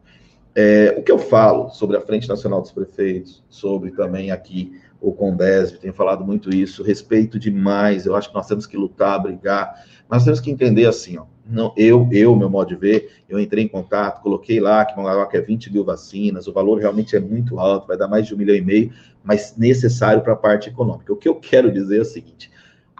[0.54, 5.10] É, o que eu falo sobre a Frente Nacional dos Prefeitos, sobre também aqui o
[5.10, 9.72] Condesv, tenho falado muito isso, respeito demais, eu acho que nós temos que lutar, brigar,
[10.06, 13.64] mas temos que entender assim, ó, não, eu, eu, meu modo de ver, eu entrei
[13.64, 17.58] em contato, coloquei lá que Mongaguá quer 20 mil vacinas, o valor realmente é muito
[17.58, 18.92] alto, vai dar mais de um milhão e meio,
[19.24, 21.10] mas necessário para a parte econômica.
[21.10, 22.50] O que eu quero dizer é o seguinte: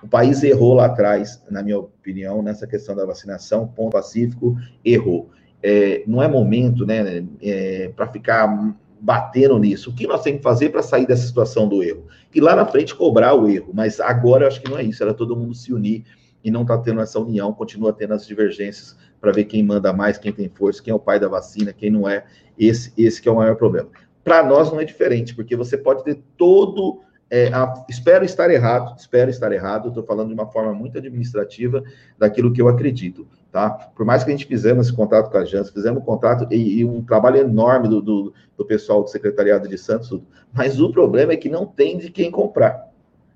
[0.02, 5.30] o país errou lá atrás, na minha opinião, nessa questão da vacinação, ponto pacífico, errou.
[5.62, 9.90] É, não é momento, né, é, para ficar batendo nisso.
[9.90, 12.06] O que nós temos que fazer para sair dessa situação do erro?
[12.34, 15.02] E lá na frente cobrar o erro, mas agora eu acho que não é isso,
[15.02, 16.04] era todo mundo se unir
[16.42, 20.16] e não está tendo essa união, continua tendo as divergências para ver quem manda mais,
[20.16, 22.24] quem tem força, quem é o pai da vacina, quem não é.
[22.58, 23.88] Esse, esse que é o maior problema.
[24.24, 27.00] Para nós não é diferente, porque você pode ter todo.
[27.30, 31.82] É, a, espero estar errado, espero estar errado, estou falando de uma forma muito administrativa
[32.18, 33.70] daquilo que eu acredito, tá?
[33.70, 36.80] Por mais que a gente fizemos esse contato com a Jans, fizemos um contrato e,
[36.80, 40.20] e um trabalho enorme do, do, do, pessoal do Secretariado de Santos,
[40.52, 42.90] mas o problema é que não tem de quem comprar.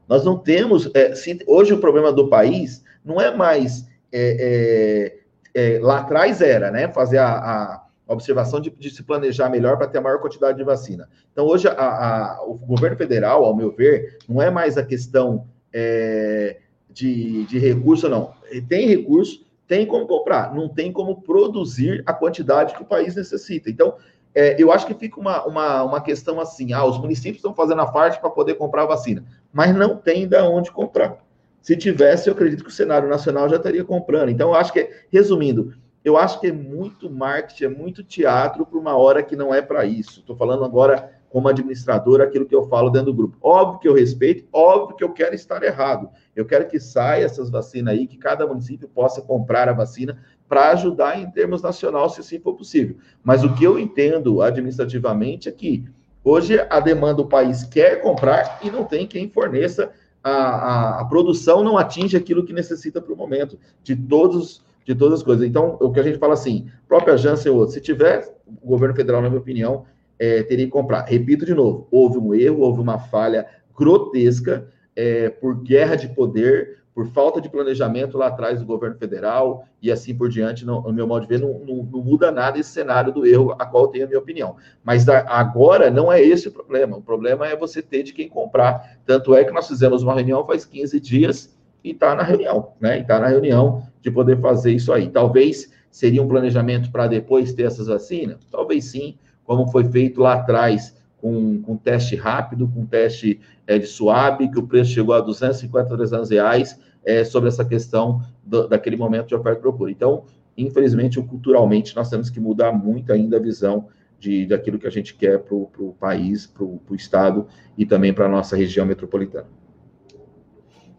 [0.09, 0.91] Nós não temos.
[0.93, 3.87] É, se, hoje o problema do país não é mais.
[4.13, 5.15] É,
[5.55, 6.89] é, é, lá atrás era, né?
[6.89, 10.64] Fazer a, a observação de, de, se planejar melhor para ter a maior quantidade de
[10.64, 11.09] vacina.
[11.33, 15.47] Então, hoje, a, a, o governo federal, ao meu ver, não é mais a questão
[15.73, 16.59] é,
[16.90, 18.33] de, de recurso, não.
[18.69, 23.71] Tem recurso, tem como comprar, não tem como produzir a quantidade que o país necessita.
[23.71, 23.95] Então,
[24.35, 27.81] é, eu acho que fica uma, uma, uma questão assim: ah, os municípios estão fazendo
[27.81, 31.25] a parte para poder comprar a vacina, mas não tem de onde comprar.
[31.62, 34.29] Se tivesse, eu acredito que o cenário nacional já estaria comprando.
[34.29, 35.73] Então, eu acho que, resumindo,
[36.05, 39.62] eu acho que é muito marketing, é muito teatro para uma hora que não é
[39.62, 40.21] para isso.
[40.21, 43.38] Estou falando agora como administrador aquilo que eu falo dentro do grupo.
[43.40, 46.11] Óbvio que eu respeito, óbvio que eu quero estar errado.
[46.37, 50.71] Eu quero que saia essas vacinas aí, que cada município possa comprar a vacina para
[50.71, 52.97] ajudar em termos nacional, se assim for possível.
[53.23, 55.85] Mas o que eu entendo administrativamente é que
[56.23, 59.90] hoje a demanda do país quer comprar e não tem quem forneça
[60.23, 64.94] a, a, a produção não atinge aquilo que necessita para o momento, de todos de
[64.94, 65.47] todas as coisas.
[65.47, 68.29] Então, o que a gente fala assim, própria Janssen ou outro, se tiver,
[68.62, 69.85] o governo federal, na minha opinião,
[70.18, 71.03] é, teria que comprar.
[71.03, 76.79] Repito de novo, houve um erro, houve uma falha grotesca é, por guerra de poder,
[76.94, 80.92] por falta de planejamento lá atrás do governo federal e assim por diante, no, no
[80.92, 83.85] meu modo de ver, não, não, não, muda nada esse cenário do erro, a qual
[83.85, 84.57] eu tenho a minha opinião.
[84.85, 86.97] Mas da, agora não é esse o problema.
[86.97, 88.99] O problema é você ter de quem comprar.
[89.05, 92.99] Tanto é que nós fizemos uma reunião faz 15 dias e está na reunião, né?
[92.99, 95.09] E está na reunião de poder fazer isso aí.
[95.09, 98.38] Talvez seria um planejamento para depois ter essas vacinas?
[98.51, 103.87] Talvez sim, como foi feito lá atrás com, com teste rápido, com teste é, de
[103.87, 108.97] suave, que o preço chegou a 250, 300 reais, é, sobre essa questão do, daquele
[108.97, 109.90] momento de oferta e procura.
[109.90, 110.25] Então,
[110.57, 115.14] infelizmente, culturalmente, nós temos que mudar muito ainda a visão de, daquilo que a gente
[115.14, 119.47] quer para o país, para o Estado e também para a nossa região metropolitana.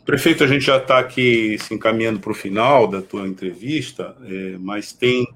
[0.06, 4.56] Prefeito, a gente já está aqui se encaminhando para o final da tua entrevista, é,
[4.60, 5.28] mas tem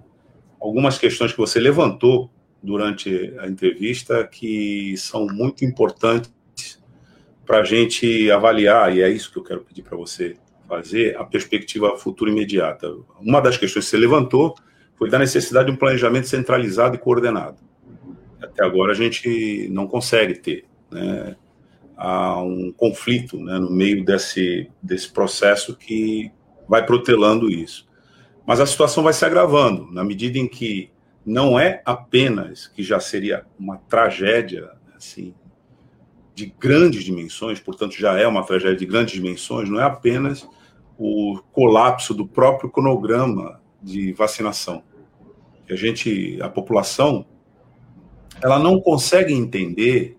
[0.62, 2.29] algumas questões que você levantou
[2.62, 6.32] durante a entrevista que são muito importantes
[7.47, 11.23] para a gente avaliar, e é isso que eu quero pedir para você fazer, a
[11.23, 12.95] perspectiva futura imediata.
[13.19, 14.53] Uma das questões que você levantou
[14.95, 17.58] foi da necessidade de um planejamento centralizado e coordenado.
[18.39, 20.65] Até agora a gente não consegue ter.
[20.91, 21.36] Né?
[22.01, 26.31] Há um conflito né, no meio desse, desse processo que
[26.67, 27.89] vai protelando isso.
[28.47, 30.89] Mas a situação vai se agravando, na medida em que
[31.25, 35.33] não é apenas que já seria uma tragédia assim
[36.33, 40.47] de grandes dimensões, portanto já é uma tragédia de grandes dimensões, não é apenas
[40.97, 44.83] o colapso do próprio cronograma de vacinação.
[45.69, 47.25] A gente, a população,
[48.41, 50.17] ela não consegue entender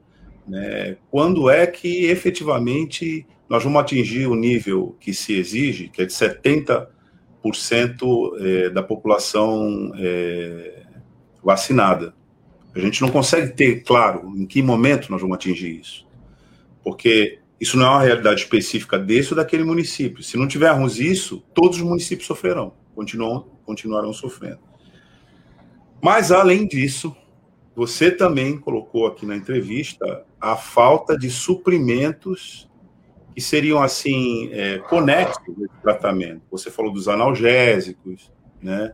[0.51, 6.05] né, quando é que efetivamente nós vamos atingir o nível que se exige, que é
[6.05, 6.89] de 70%
[8.39, 10.83] é, da população é,
[11.43, 12.15] vacinada.
[12.75, 16.07] A gente não consegue ter claro em que momento nós vamos atingir isso.
[16.83, 20.23] Porque isso não é uma realidade específica desse ou daquele município.
[20.23, 24.61] Se não tivermos isso, todos os municípios sofrerão, continuam, continuarão sofrendo.
[26.03, 27.15] Mas, além disso,
[27.75, 32.69] você também colocou aqui na entrevista a falta de suprimentos
[33.35, 36.43] que seriam assim é, conexos tratamento.
[36.51, 38.93] Você falou dos analgésicos, né?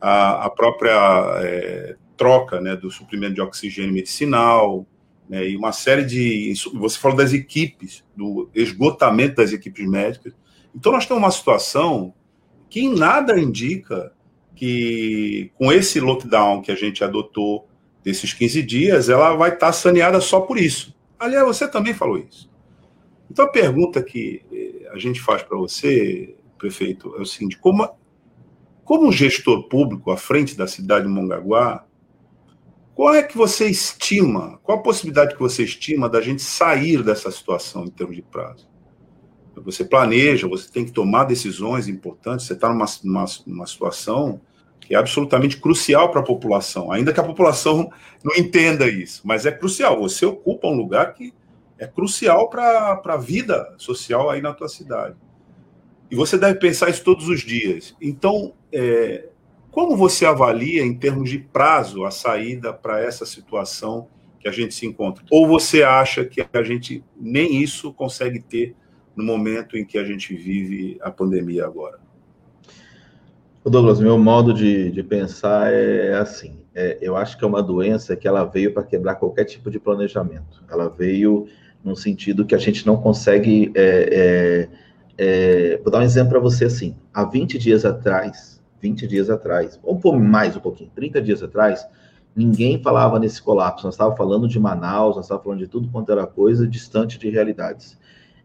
[0.00, 4.86] A, a própria é, troca, né, do suprimento de oxigênio medicinal,
[5.28, 6.52] né, e uma série de.
[6.74, 10.34] Você falou das equipes, do esgotamento das equipes médicas.
[10.74, 12.14] Então, nós temos uma situação
[12.68, 14.12] que em nada indica
[14.54, 17.67] que, com esse lockdown que a gente adotou
[18.08, 20.96] desses 15 dias, ela vai estar saneada só por isso.
[21.18, 22.50] Aliás, você também falou isso.
[23.30, 27.86] Então, a pergunta que eh, a gente faz para você, prefeito, é o seguinte: como,
[28.82, 31.84] como gestor público à frente da cidade de Mongaguá,
[32.94, 37.30] qual é que você estima, qual a possibilidade que você estima da gente sair dessa
[37.30, 38.66] situação em termos de prazo?
[39.56, 44.40] Você planeja, você tem que tomar decisões importantes, você está numa, numa, numa situação
[44.80, 47.90] que é absolutamente crucial para a população, ainda que a população
[48.24, 50.00] não entenda isso, mas é crucial.
[50.00, 51.32] Você ocupa um lugar que
[51.78, 55.16] é crucial para a vida social aí na tua cidade.
[56.10, 57.94] E você deve pensar isso todos os dias.
[58.00, 59.28] Então, é,
[59.70, 64.08] como você avalia, em termos de prazo, a saída para essa situação
[64.40, 65.24] que a gente se encontra?
[65.30, 68.74] Ou você acha que a gente nem isso consegue ter
[69.14, 72.00] no momento em que a gente vive a pandemia agora?
[73.64, 76.58] Douglas, meu modo de, de pensar é assim.
[76.74, 79.78] É, eu acho que é uma doença que ela veio para quebrar qualquer tipo de
[79.80, 80.62] planejamento.
[80.70, 81.48] Ela veio
[81.84, 83.72] no sentido que a gente não consegue.
[83.74, 84.68] É,
[85.18, 86.96] é, é vou dar um exemplo para você assim.
[87.12, 91.86] Há 20 dias atrás, 20 dias atrás, ou pouco mais um pouquinho, 30 dias atrás,
[92.34, 93.84] ninguém falava nesse colapso.
[93.84, 97.28] Nós estávamos falando de Manaus, nós estávamos falando de tudo quanto era coisa distante de
[97.28, 97.98] realidades.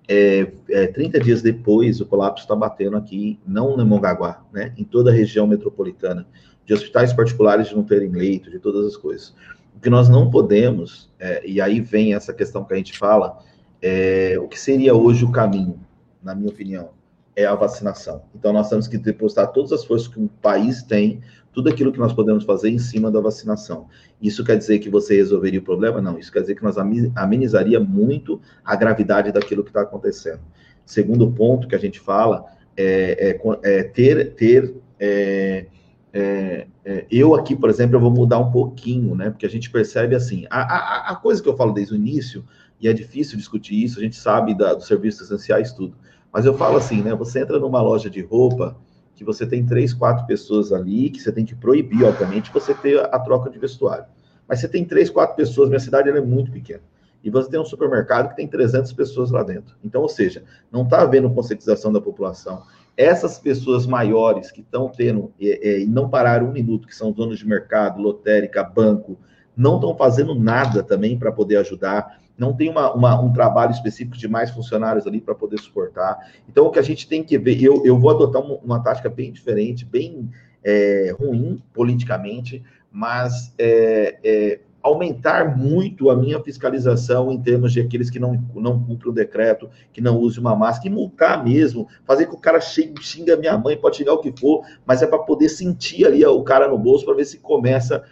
[0.08, 4.84] É, é, 30 dias depois, o colapso está batendo aqui, não no Mongaguá, né, em
[4.84, 6.28] toda a região metropolitana,
[6.66, 9.34] de hospitais particulares de não terem leito, de todas as coisas.
[9.76, 13.39] O que nós não podemos, é, e aí vem essa questão que a gente fala,
[13.82, 15.80] é, o que seria hoje o caminho,
[16.22, 16.89] na minha opinião?
[17.36, 18.24] É a vacinação.
[18.36, 22.00] Então, nós temos que depositar todas as forças que um país tem, tudo aquilo que
[22.00, 23.88] nós podemos fazer em cima da vacinação.
[24.22, 26.02] Isso quer dizer que você resolveria o problema?
[26.02, 26.17] Não.
[26.17, 30.41] Isso quer dizer que nós amenizaria muito a gravidade daquilo que está acontecendo.
[30.86, 35.65] Segundo ponto que a gente fala é, é, é ter, ter é,
[36.12, 39.30] é, é, eu aqui, por exemplo, eu vou mudar um pouquinho, né?
[39.30, 42.46] Porque a gente percebe assim, a, a, a coisa que eu falo desde o início,
[42.80, 45.96] e é difícil discutir isso, a gente sabe da, dos serviços essenciais, tudo.
[46.34, 47.13] Mas eu falo assim, né?
[47.13, 48.76] Você entra numa loja de roupa
[49.15, 53.00] que você tem três, quatro pessoas ali, que você tem que proibir, obviamente, você ter
[53.00, 54.06] a troca de vestuário.
[54.48, 56.82] Mas você tem três, quatro pessoas, minha cidade é muito pequena.
[57.24, 59.76] E você tem um supermercado que tem 300 pessoas lá dentro.
[59.84, 62.63] Então, ou seja, não está havendo conscientização da população.
[62.98, 67.39] Essas pessoas maiores que estão tendo e, e, não pararam um minuto, que são donos
[67.39, 69.17] de mercado, lotérica, banco,
[69.56, 74.17] não estão fazendo nada também para poder ajudar não tem uma, uma, um trabalho específico
[74.17, 76.17] de mais funcionários ali para poder suportar.
[76.50, 79.10] Então, o que a gente tem que ver, eu, eu vou adotar uma, uma tática
[79.10, 80.30] bem diferente, bem
[80.63, 88.10] é, ruim politicamente, mas é, é, aumentar muito a minha fiscalização em termos de aqueles
[88.10, 92.26] que não, não cumprem o decreto, que não usem uma máscara, e multar mesmo, fazer
[92.26, 95.19] que o cara xinga, xinga minha mãe, pode xingar o que for, mas é para
[95.19, 98.04] poder sentir ali o cara no bolso para ver se começa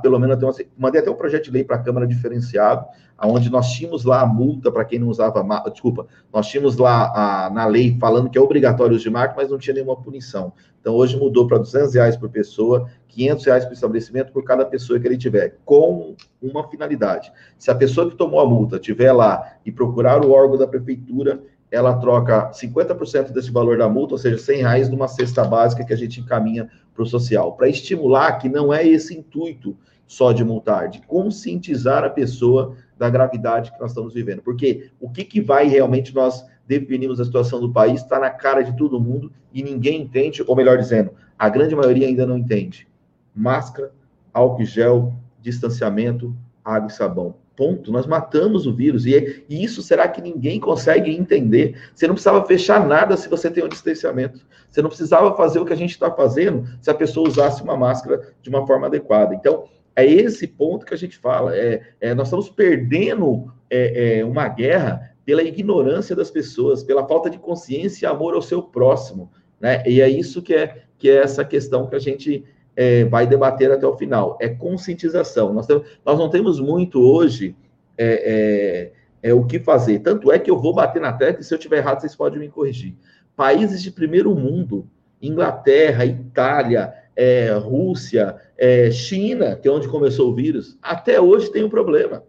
[0.00, 2.86] pelo menos ter uma, mandei até um projeto de lei para a Câmara diferenciado,
[3.18, 7.50] aonde nós tínhamos lá a multa para quem não usava, desculpa, nós tínhamos lá a,
[7.50, 10.52] na lei falando que é obrigatório de marca, mas não tinha nenhuma punição.
[10.80, 14.98] Então hoje mudou para 200 reais por pessoa, 500 reais por estabelecimento por cada pessoa
[14.98, 17.32] que ele tiver, com uma finalidade.
[17.58, 21.40] Se a pessoa que tomou a multa tiver lá e procurar o órgão da prefeitura,
[21.70, 25.92] ela troca 50% desse valor da multa, ou seja, 100 reais numa cesta básica que
[25.92, 29.76] a gente encaminha para o social, para estimular que não é esse intuito
[30.06, 34.42] só de multar, de conscientizar a pessoa da gravidade que nós estamos vivendo.
[34.42, 38.62] Porque o que, que vai realmente nós definirmos a situação do país está na cara
[38.62, 42.86] de todo mundo e ninguém entende, ou melhor dizendo, a grande maioria ainda não entende.
[43.34, 43.92] Máscara,
[44.32, 47.34] álcool gel, distanciamento, água e sabão.
[47.56, 47.92] Ponto.
[47.92, 49.06] Nós matamos o vírus.
[49.06, 51.76] E, é, e, isso será que ninguém consegue entender?
[51.94, 54.40] Você não precisava fechar nada se você tem um distanciamento.
[54.68, 57.76] Você não precisava fazer o que a gente está fazendo se a pessoa usasse uma
[57.76, 59.34] máscara de uma forma adequada.
[59.34, 61.56] Então, é esse ponto que a gente fala.
[61.56, 67.30] É, é nós estamos perdendo é, é uma guerra pela ignorância das pessoas, pela falta
[67.30, 69.30] de consciência e amor ao seu próximo.
[69.60, 69.82] Né?
[69.86, 72.44] E é isso que é, que é essa questão que a gente
[72.76, 74.36] é, vai debater até o final.
[74.40, 75.52] É conscientização.
[75.52, 77.56] Nós, temos, nós não temos muito hoje
[77.96, 80.00] é, é, é, o que fazer.
[80.00, 82.40] Tanto é que eu vou bater na tecla e se eu estiver errado, vocês podem
[82.40, 82.94] me corrigir.
[83.36, 84.88] Países de primeiro mundo,
[85.20, 91.64] Inglaterra, Itália, é, Rússia, é, China, que é onde começou o vírus, até hoje tem
[91.64, 92.24] um problema.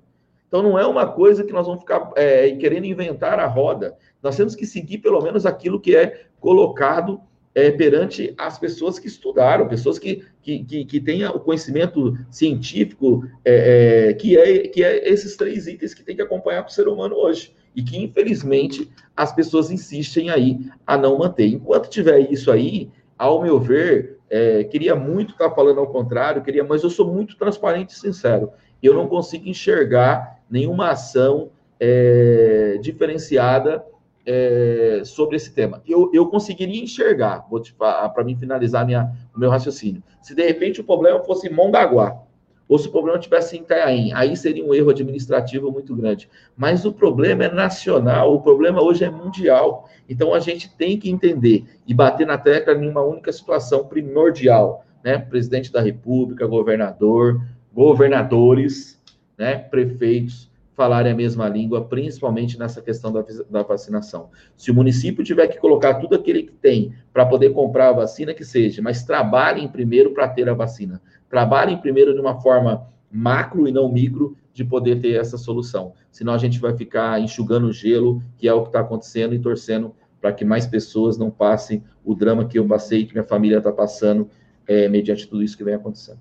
[0.48, 2.12] Então não é uma coisa que nós vamos ficar
[2.60, 3.98] querendo inventar a roda.
[4.22, 7.20] Nós temos que seguir pelo menos aquilo que é colocado
[7.56, 13.26] é, perante as pessoas que estudaram, pessoas que, que, que, que tenham o conhecimento científico,
[13.46, 16.74] é, é, que, é, que é esses três itens que tem que acompanhar para o
[16.74, 17.56] ser humano hoje.
[17.74, 21.48] E que, infelizmente, as pessoas insistem aí a não manter.
[21.48, 26.64] Enquanto tiver isso aí, ao meu ver, é, queria muito estar falando ao contrário, queria,
[26.64, 28.52] mas eu sou muito transparente e sincero.
[28.84, 33.84] Eu não consigo enxergar nenhuma ação é, diferenciada
[34.26, 35.82] é, sobre esse tema.
[35.88, 40.02] Eu, eu conseguiria enxergar, vou para mim finalizar minha, o meu raciocínio.
[40.22, 42.22] Se de repente o problema fosse Mongaguá,
[42.68, 46.28] ou se o problema tivesse em Itanhaém, aí seria um erro administrativo muito grande.
[46.58, 49.88] Mas o problema é nacional, o problema hoje é mundial.
[50.10, 54.84] Então a gente tem que entender e bater na tecla em uma única situação primordial,
[55.04, 55.20] né?
[55.20, 57.40] Presidente da República, governador,
[57.72, 59.00] governadores,
[59.38, 59.58] né?
[59.58, 64.30] Prefeitos falarem a mesma língua, principalmente nessa questão da, da vacinação.
[64.58, 68.34] Se o município tiver que colocar tudo aquilo que tem para poder comprar a vacina,
[68.34, 73.68] que seja, mas trabalhem primeiro para ter a vacina trabalhem primeiro de uma forma macro
[73.68, 75.94] e não micro de poder ter essa solução.
[76.12, 79.94] Senão a gente vai ficar enxugando gelo, que é o que está acontecendo, e torcendo
[80.22, 83.72] para que mais pessoas não passem o drama que eu passei, que minha família está
[83.72, 84.30] passando,
[84.66, 86.20] é, mediante tudo isso que vem acontecendo.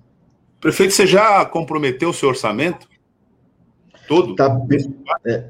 [0.59, 2.87] Prefeito, você já comprometeu o seu orçamento?
[4.07, 4.31] Todo?
[4.31, 4.95] Está bem,
[5.25, 5.43] é,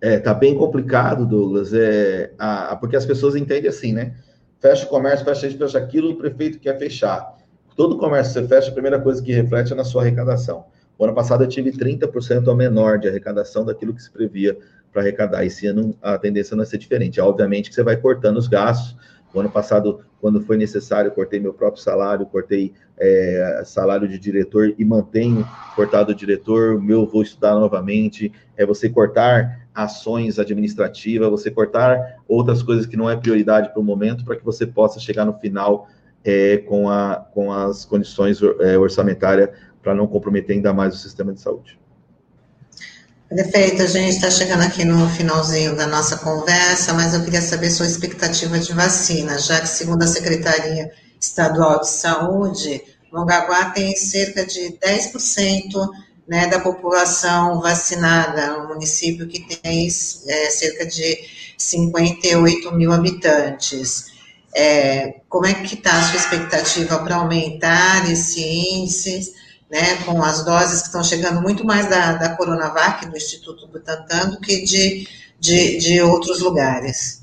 [0.00, 4.14] é, tá bem complicado, Douglas, é, a, porque as pessoas entendem assim, né?
[4.60, 7.36] Fecha o comércio, fecha isso, fecha aquilo, o prefeito quer fechar.
[7.76, 10.66] Todo comércio que você fecha, a primeira coisa que reflete é na sua arrecadação.
[10.98, 14.56] O ano passado eu tive 30% a menor de arrecadação daquilo que se previa
[14.92, 15.44] para arrecadar.
[15.44, 17.20] Esse ano a tendência não é ser diferente.
[17.20, 18.96] Obviamente que você vai cortando os gastos.
[19.32, 24.72] O ano passado, quando foi necessário, cortei meu próprio salário, cortei é, salário de diretor
[24.78, 25.44] e mantenho
[25.74, 26.76] cortado o diretor.
[26.76, 28.32] O meu vou estudar novamente.
[28.56, 33.84] É você cortar ações administrativas, você cortar outras coisas que não é prioridade para o
[33.84, 35.88] momento, para que você possa chegar no final
[36.24, 39.50] é, com, a, com as condições é, orçamentárias
[39.82, 41.76] para não comprometer ainda mais o sistema de saúde.
[43.28, 47.70] Perfeito, a gente está chegando aqui no finalzinho da nossa conversa, mas eu queria saber
[47.70, 52.82] sua expectativa de vacina, já que, segundo a Secretaria Estadual de Saúde,
[53.12, 55.90] Mongaguá tem cerca de 10%
[56.26, 61.18] né, da população vacinada, um município que tem é, cerca de
[61.58, 64.06] 58 mil habitantes.
[64.54, 69.34] É, como é que está a sua expectativa para aumentar esse índice,
[69.70, 74.30] né, com as doses que estão chegando muito mais da, da Coronavac, do Instituto Butantan,
[74.30, 75.08] do que de,
[75.40, 77.22] de, de outros lugares?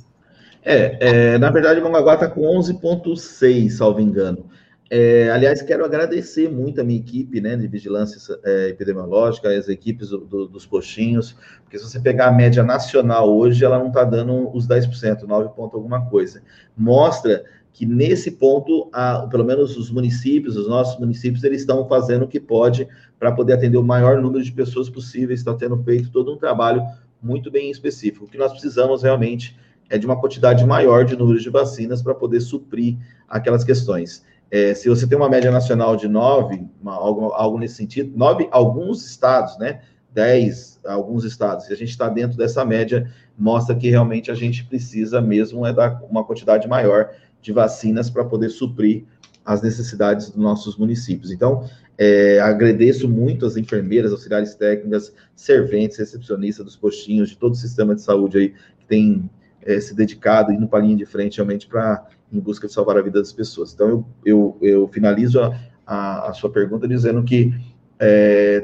[0.64, 4.50] É, é, na verdade, Mongaguá está com 11,6, salvo engano.
[4.92, 10.10] É, aliás, quero agradecer muito a minha equipe né, de vigilância é, epidemiológica, as equipes
[10.10, 14.04] do, do, dos coxinhos, porque se você pegar a média nacional hoje, ela não está
[14.04, 16.42] dando os 10%, 9 ponto alguma coisa.
[16.76, 22.26] Mostra que nesse ponto, a, pelo menos os municípios, os nossos municípios, eles estão fazendo
[22.26, 22.88] o que pode
[23.20, 26.82] para poder atender o maior número de pessoas possível, está tendo feito todo um trabalho
[27.22, 28.26] muito bem específico.
[28.26, 29.56] O que nós precisamos realmente
[29.90, 34.24] é de uma quantidade maior de números de vacinas para poder suprir aquelas questões.
[34.52, 39.06] É, se você tem uma média nacional de 9, algo, algo nesse sentido, 9, alguns
[39.06, 39.82] estados, né?
[40.12, 44.66] 10, alguns estados, se a gente está dentro dessa média, mostra que realmente a gente
[44.66, 49.06] precisa mesmo é dar uma quantidade maior de vacinas para poder suprir
[49.46, 51.32] as necessidades dos nossos municípios.
[51.32, 51.64] Então,
[51.98, 57.94] é, agradeço muito as enfermeiras, auxiliares técnicas, serventes, recepcionistas dos postinhos, de todo o sistema
[57.96, 59.30] de saúde aí, que tem
[59.62, 62.98] é, se dedicado, indo para a linha de frente realmente para em busca de salvar
[62.98, 63.74] a vida das pessoas.
[63.74, 67.54] Então, eu, eu, eu finalizo a, a, a, sua pergunta dizendo que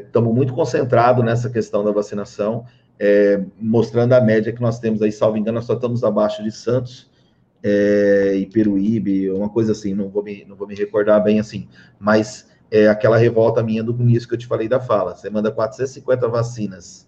[0.06, 2.66] estamos é, muito concentrados nessa questão da vacinação,
[3.00, 6.52] é, mostrando a média que nós temos aí, salvo engano, nós só estamos abaixo de
[6.52, 7.10] Santos
[7.62, 11.68] é, e Peruíbe, uma coisa assim, não vou me, não vou me recordar bem assim,
[12.00, 15.52] mas é aquela revolta minha do início que eu te falei da fala, você manda
[15.52, 17.08] 450 vacinas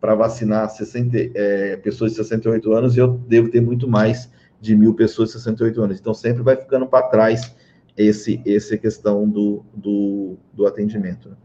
[0.00, 4.30] para vacinar 60, é, pessoas de 68 anos, e eu devo ter muito mais
[4.60, 6.00] de mil pessoas de 68 anos.
[6.00, 7.54] Então, sempre vai ficando para trás
[7.96, 11.30] esse, essa questão do, do, do atendimento.
[11.30, 11.36] Né?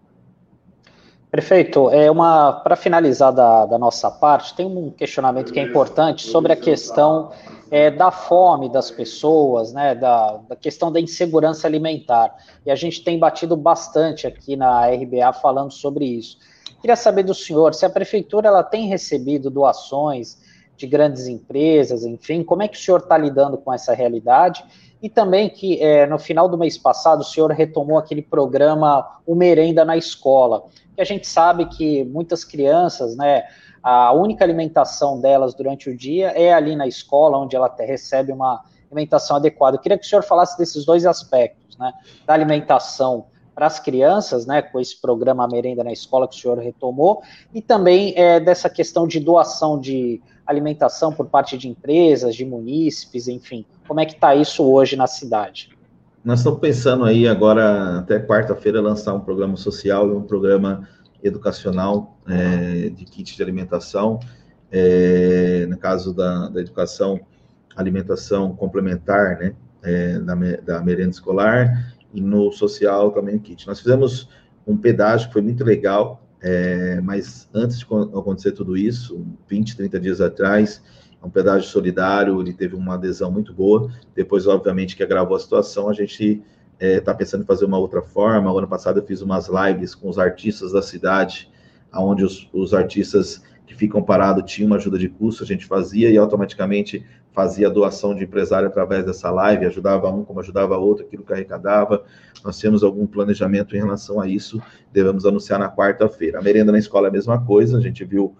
[1.34, 6.28] Prefeito, é uma para finalizar da, da, nossa parte, tem um questionamento que é importante
[6.28, 7.32] sobre a questão
[7.72, 12.36] é, da fome das pessoas, né, da, da, questão da insegurança alimentar.
[12.64, 16.38] E a gente tem batido bastante aqui na RBA falando sobre isso.
[16.80, 20.38] Queria saber do senhor se a prefeitura ela tem recebido doações
[20.84, 24.63] de grandes empresas, enfim, como é que o senhor está lidando com essa realidade?
[25.03, 29.36] e também que é, no final do mês passado o senhor retomou aquele programa O
[29.36, 30.63] Merenda na Escola,
[30.95, 33.43] que a gente sabe que muitas crianças, né,
[33.84, 38.63] a única alimentação delas durante o dia é ali na escola, onde ela recebe uma
[38.89, 39.75] alimentação adequada.
[39.75, 41.91] Eu queria que o senhor falasse desses dois aspectos, né,
[42.25, 46.57] da alimentação para as crianças, né, com esse programa Merenda na Escola que o senhor
[46.59, 47.21] retomou,
[47.53, 53.27] e também é, dessa questão de doação de alimentação por parte de empresas, de munícipes,
[53.27, 53.65] enfim.
[53.87, 55.69] Como é que está isso hoje na cidade?
[56.23, 60.87] Nós estamos pensando aí agora, até quarta-feira, lançar um programa social e um programa
[61.21, 64.19] educacional é, de kit de alimentação.
[64.71, 67.19] É, no caso da, da educação,
[67.75, 70.35] alimentação complementar, né, é, da,
[70.65, 73.67] da merenda escolar, e no social também kit.
[73.67, 74.29] Nós fizemos
[74.65, 80.19] um pedágio foi muito legal, é, mas antes de acontecer tudo isso, 20, 30 dias
[80.19, 80.83] atrás,
[81.23, 83.89] um pedágio solidário, ele teve uma adesão muito boa.
[84.13, 86.43] Depois, obviamente, que agravou a situação, a gente
[86.77, 88.51] está é, tá pensando em fazer uma outra forma.
[88.51, 91.49] O ano passado eu fiz umas lives com os artistas da cidade,
[91.93, 96.09] onde os, os artistas que ficam parados tinham uma ajuda de custo, a gente fazia
[96.09, 101.24] e automaticamente fazia doação de empresário através dessa live, ajudava um como ajudava outro, aquilo
[101.24, 102.03] que arrecadava.
[102.43, 104.61] Nós temos algum planejamento em relação a isso,
[104.91, 106.39] devemos anunciar na quarta-feira.
[106.39, 108.36] A merenda na escola é a mesma coisa, a gente viu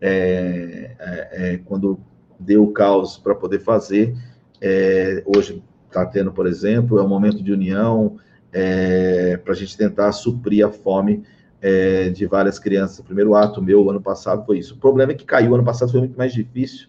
[0.00, 2.00] é, é, é quando
[2.38, 4.14] deu o caos para poder fazer.
[4.60, 8.16] É, hoje está tendo, por exemplo, é um momento de união
[8.52, 11.22] é, para a gente tentar suprir a fome
[11.62, 12.98] é, de várias crianças.
[12.98, 14.74] O primeiro ato meu ano passado foi isso.
[14.74, 16.88] O problema é que caiu ano passado foi muito mais difícil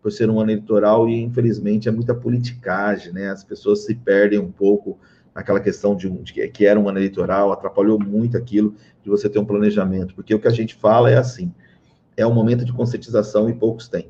[0.00, 3.30] por ser um ano eleitoral e infelizmente é muita politicagem, né?
[3.30, 4.98] As pessoas se perdem um pouco
[5.34, 9.38] naquela questão de, de, que era um ano eleitoral, atrapalhou muito aquilo de você ter
[9.38, 11.52] um planejamento, porque o que a gente fala é assim,
[12.16, 14.08] é um momento de conscientização e poucos têm.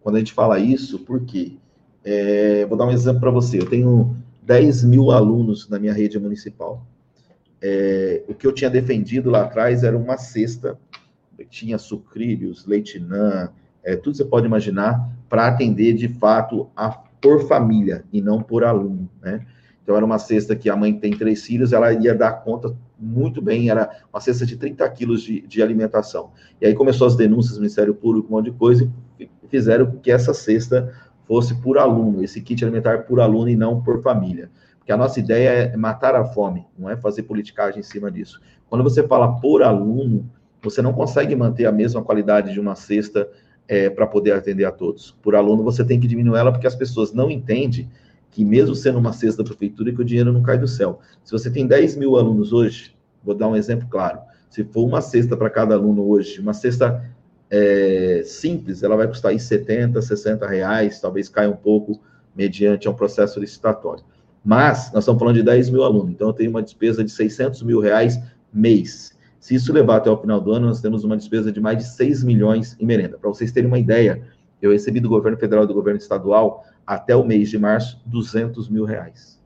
[0.00, 1.56] Quando a gente fala isso, por quê?
[2.04, 3.58] É, vou dar um exemplo para você.
[3.58, 6.86] Eu tenho 10 mil alunos na minha rede municipal.
[7.60, 10.78] É, o que eu tinha defendido lá atrás era uma cesta,
[11.50, 13.50] tinha sucrilhos, leitinã,
[13.82, 18.64] é, tudo você pode imaginar, para atender de fato a, por família e não por
[18.64, 19.44] aluno, né?
[19.82, 23.40] Então era uma cesta que a mãe tem três filhos, ela ia dar conta muito
[23.40, 26.30] bem, era uma cesta de 30 quilos de, de alimentação.
[26.60, 30.10] E aí começou as denúncias do Ministério Público, um monte de coisa, e fizeram que
[30.10, 30.92] essa cesta
[31.26, 34.50] fosse por aluno, esse kit alimentar por aluno e não por família.
[34.88, 38.40] Porque a nossa ideia é matar a fome, não é fazer politicagem em cima disso.
[38.70, 40.30] Quando você fala por aluno,
[40.62, 43.28] você não consegue manter a mesma qualidade de uma cesta
[43.68, 45.14] é, para poder atender a todos.
[45.20, 47.86] Por aluno, você tem que diminuir ela porque as pessoas não entendem
[48.30, 51.00] que mesmo sendo uma cesta da prefeitura, que o dinheiro não cai do céu.
[51.22, 55.02] Se você tem 10 mil alunos hoje, vou dar um exemplo claro, se for uma
[55.02, 57.04] cesta para cada aluno hoje, uma cesta
[57.50, 62.00] é, simples, ela vai custar aí 70, 60 reais, talvez caia um pouco
[62.34, 64.02] mediante um processo licitatório.
[64.48, 67.62] Mas nós estamos falando de 10 mil alunos, então eu tenho uma despesa de 600
[67.62, 68.18] mil reais
[68.50, 69.14] mês.
[69.38, 71.84] Se isso levar até o final do ano, nós temos uma despesa de mais de
[71.84, 73.18] 6 milhões em merenda.
[73.18, 74.22] Para vocês terem uma ideia,
[74.62, 78.70] eu recebi do governo federal e do governo estadual até o mês de março, 200
[78.70, 79.38] mil reais.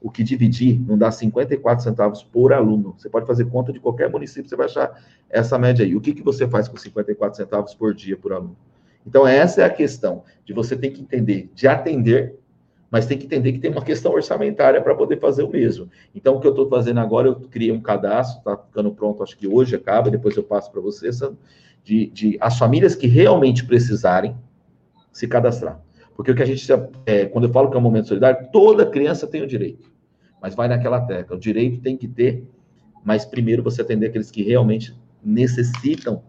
[0.00, 2.96] O que dividir não dá 54 centavos por aluno.
[2.98, 4.90] Você pode fazer conta de qualquer município, você vai achar
[5.30, 5.94] essa média aí.
[5.94, 8.56] O que, que você faz com 54 centavos por dia por aluno?
[9.06, 12.36] Então, essa é a questão de você ter que entender, de atender,
[12.90, 15.90] mas tem que entender que tem uma questão orçamentária para poder fazer o mesmo.
[16.14, 19.36] Então, o que eu estou fazendo agora, eu criei um cadastro, está ficando pronto, acho
[19.36, 21.38] que hoje acaba, depois eu passo para você, Sandro,
[21.84, 24.36] de, de as famílias que realmente precisarem
[25.12, 25.80] se cadastrar.
[26.16, 26.66] Porque o que a gente,
[27.06, 29.90] é, quando eu falo que é um momento solidário, toda criança tem o direito.
[30.40, 31.36] Mas vai naquela tecla.
[31.36, 32.44] O direito tem que ter,
[33.04, 36.22] mas primeiro você atender aqueles que realmente necessitam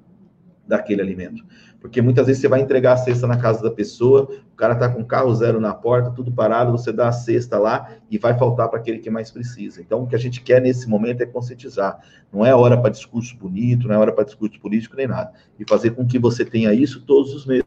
[0.67, 1.43] daquele alimento.
[1.81, 4.89] Porque muitas vezes você vai entregar a cesta na casa da pessoa, o cara está
[4.89, 8.67] com carro zero na porta, tudo parado, você dá a cesta lá e vai faltar
[8.67, 9.81] para aquele que mais precisa.
[9.81, 11.99] Então, o que a gente quer nesse momento é conscientizar.
[12.33, 15.31] Não é hora para discurso bonito, não é hora para discurso político nem nada.
[15.57, 17.65] E fazer com que você tenha isso todos os meses.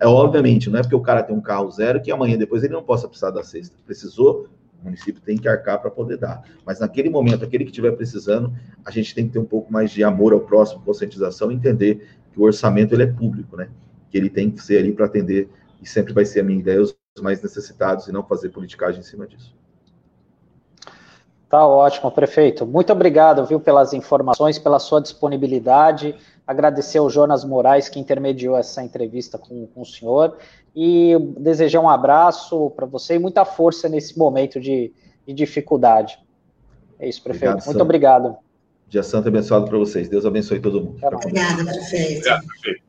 [0.00, 2.72] É obviamente, não é porque o cara tem um carro zero que amanhã depois ele
[2.72, 3.76] não possa precisar da cesta.
[3.84, 4.48] Precisou,
[4.82, 6.42] o município tem que arcar para poder dar.
[6.66, 8.52] Mas naquele momento, aquele que estiver precisando,
[8.84, 12.40] a gente tem que ter um pouco mais de amor ao próximo, conscientização, entender que
[12.40, 13.68] o orçamento ele é público, né?
[14.10, 15.48] Que ele tem que ser ali para atender,
[15.80, 19.04] e sempre vai ser a minha ideia, os mais necessitados, e não fazer politicagem em
[19.04, 19.54] cima disso.
[21.48, 22.66] Tá ótimo, prefeito.
[22.66, 26.16] Muito obrigado, viu, pelas informações, pela sua disponibilidade
[26.46, 30.36] agradecer ao Jonas Moraes, que intermediou essa entrevista com, com o senhor,
[30.74, 34.92] e desejar um abraço para você e muita força nesse momento de,
[35.26, 36.18] de dificuldade.
[36.98, 37.52] É isso, prefeito.
[37.52, 38.36] Obrigado, Muito obrigado.
[38.92, 40.06] Dia santo abençoado para vocês.
[40.06, 40.98] Deus abençoe todo mundo.
[41.02, 42.18] Obrigada, prefeito.
[42.18, 42.82] Obrigado, prefeito.